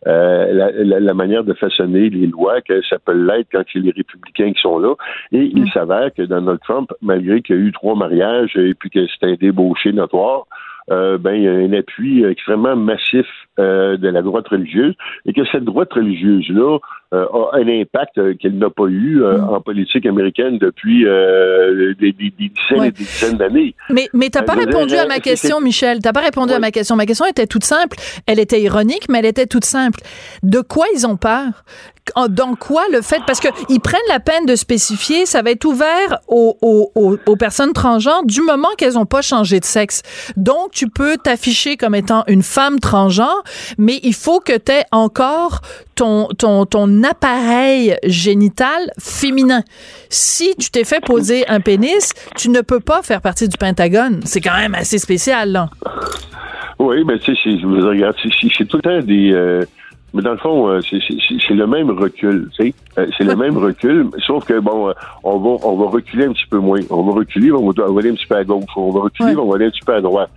[0.06, 3.90] la, la- la manière de façonner les lois que ça peut l'être quand c'est les
[3.92, 4.94] républicains qui sont là.
[5.32, 8.92] Et il s'avère que Donald Trump, malgré qu'il y a eu trois mariages et puis
[8.92, 10.44] que c'est un débauché notoire,
[10.92, 13.26] euh, ben, il y a un appui extrêmement massif
[13.60, 16.78] euh, de la droite religieuse et que cette droite religieuse-là
[17.12, 22.12] a un impact euh, qu'elle n'a pas eu euh, en politique américaine depuis euh, des,
[22.12, 22.88] des- des dizaines Ouais.
[22.90, 23.76] et des dizaines d'années.
[23.90, 26.00] Mais, mais t'as Euh, pas répondu dire, à ma question, Michel.
[26.02, 26.96] T'as pas répondu à ma question.
[26.96, 27.98] Ma question était toute simple.
[28.26, 30.00] Elle était ironique, mais elle était toute simple.
[30.44, 31.64] De quoi ils ont peur?
[32.30, 35.66] Dans quoi le fait, parce que ils prennent la peine de spécifier, ça va être
[35.66, 40.04] ouvert aux, aux- aux- aux personnes transgenres du moment qu'elles n'ont pas changé de sexe.
[40.38, 43.44] Donc, tu peux t'afficher comme étant une femme transgenre,
[43.78, 45.60] mais il faut que tu aies encore
[45.96, 49.64] ton, ton, ton appareil génital féminin.
[50.10, 54.22] Si tu t'es fait poser un pénis, tu ne peux pas faire partie du Pentagone.
[54.26, 55.70] C'est quand même assez spécial, là.
[56.80, 59.32] Oui, mais tu sais, je dire, regarde, c'est- tout le temps des.
[59.34, 59.66] euh,
[60.14, 62.74] mais dans le fond, euh, c'est- le même recul, tu sais.
[63.00, 64.94] Euh, c'est le même recul, sauf que bon,
[65.24, 66.80] on va on va reculer un petit peu moins.
[66.92, 68.64] On va reculer, on va, on va aller un petit peu à gauche.
[68.76, 70.30] On va reculer, on va aller un petit peu à droite.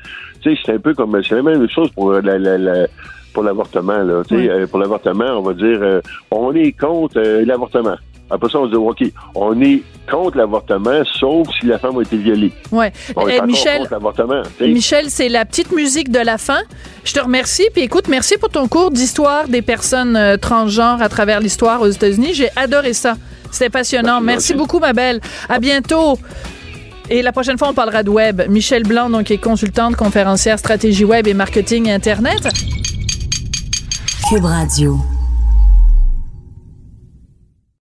[0.42, 2.86] Tu sais, c'est un peu comme c'est la même chose pour la, la, la-
[3.32, 4.22] pour l'avortement là.
[4.32, 6.00] Euh, pour l'avortement, on va dire, euh,
[6.30, 7.96] on est contre euh, l'avortement.
[8.32, 9.02] Après ça, on va dire, OK,
[9.34, 12.52] on est contre l'avortement, sauf si la femme a été violée.
[12.70, 12.92] On est
[13.28, 14.42] Eh, Michel, contre l'avortement.
[14.60, 16.60] Michel, c'est la petite musique de la fin.
[17.04, 17.66] Je te remercie.
[17.72, 22.34] Puis écoute, merci pour ton cours d'histoire des personnes transgenres à travers l'histoire aux États-Unis.
[22.34, 23.14] J'ai adoré ça.
[23.50, 24.20] C'était passionnant.
[24.20, 25.20] Merci beaucoup, ma belle.
[25.48, 26.16] À bientôt.
[27.10, 28.42] Et la prochaine fois, on parlera de web.
[28.48, 32.48] Michel Blanc, donc, est consultante, conférencière, stratégie web et marketing Internet.
[34.30, 35.19] Cube Radio.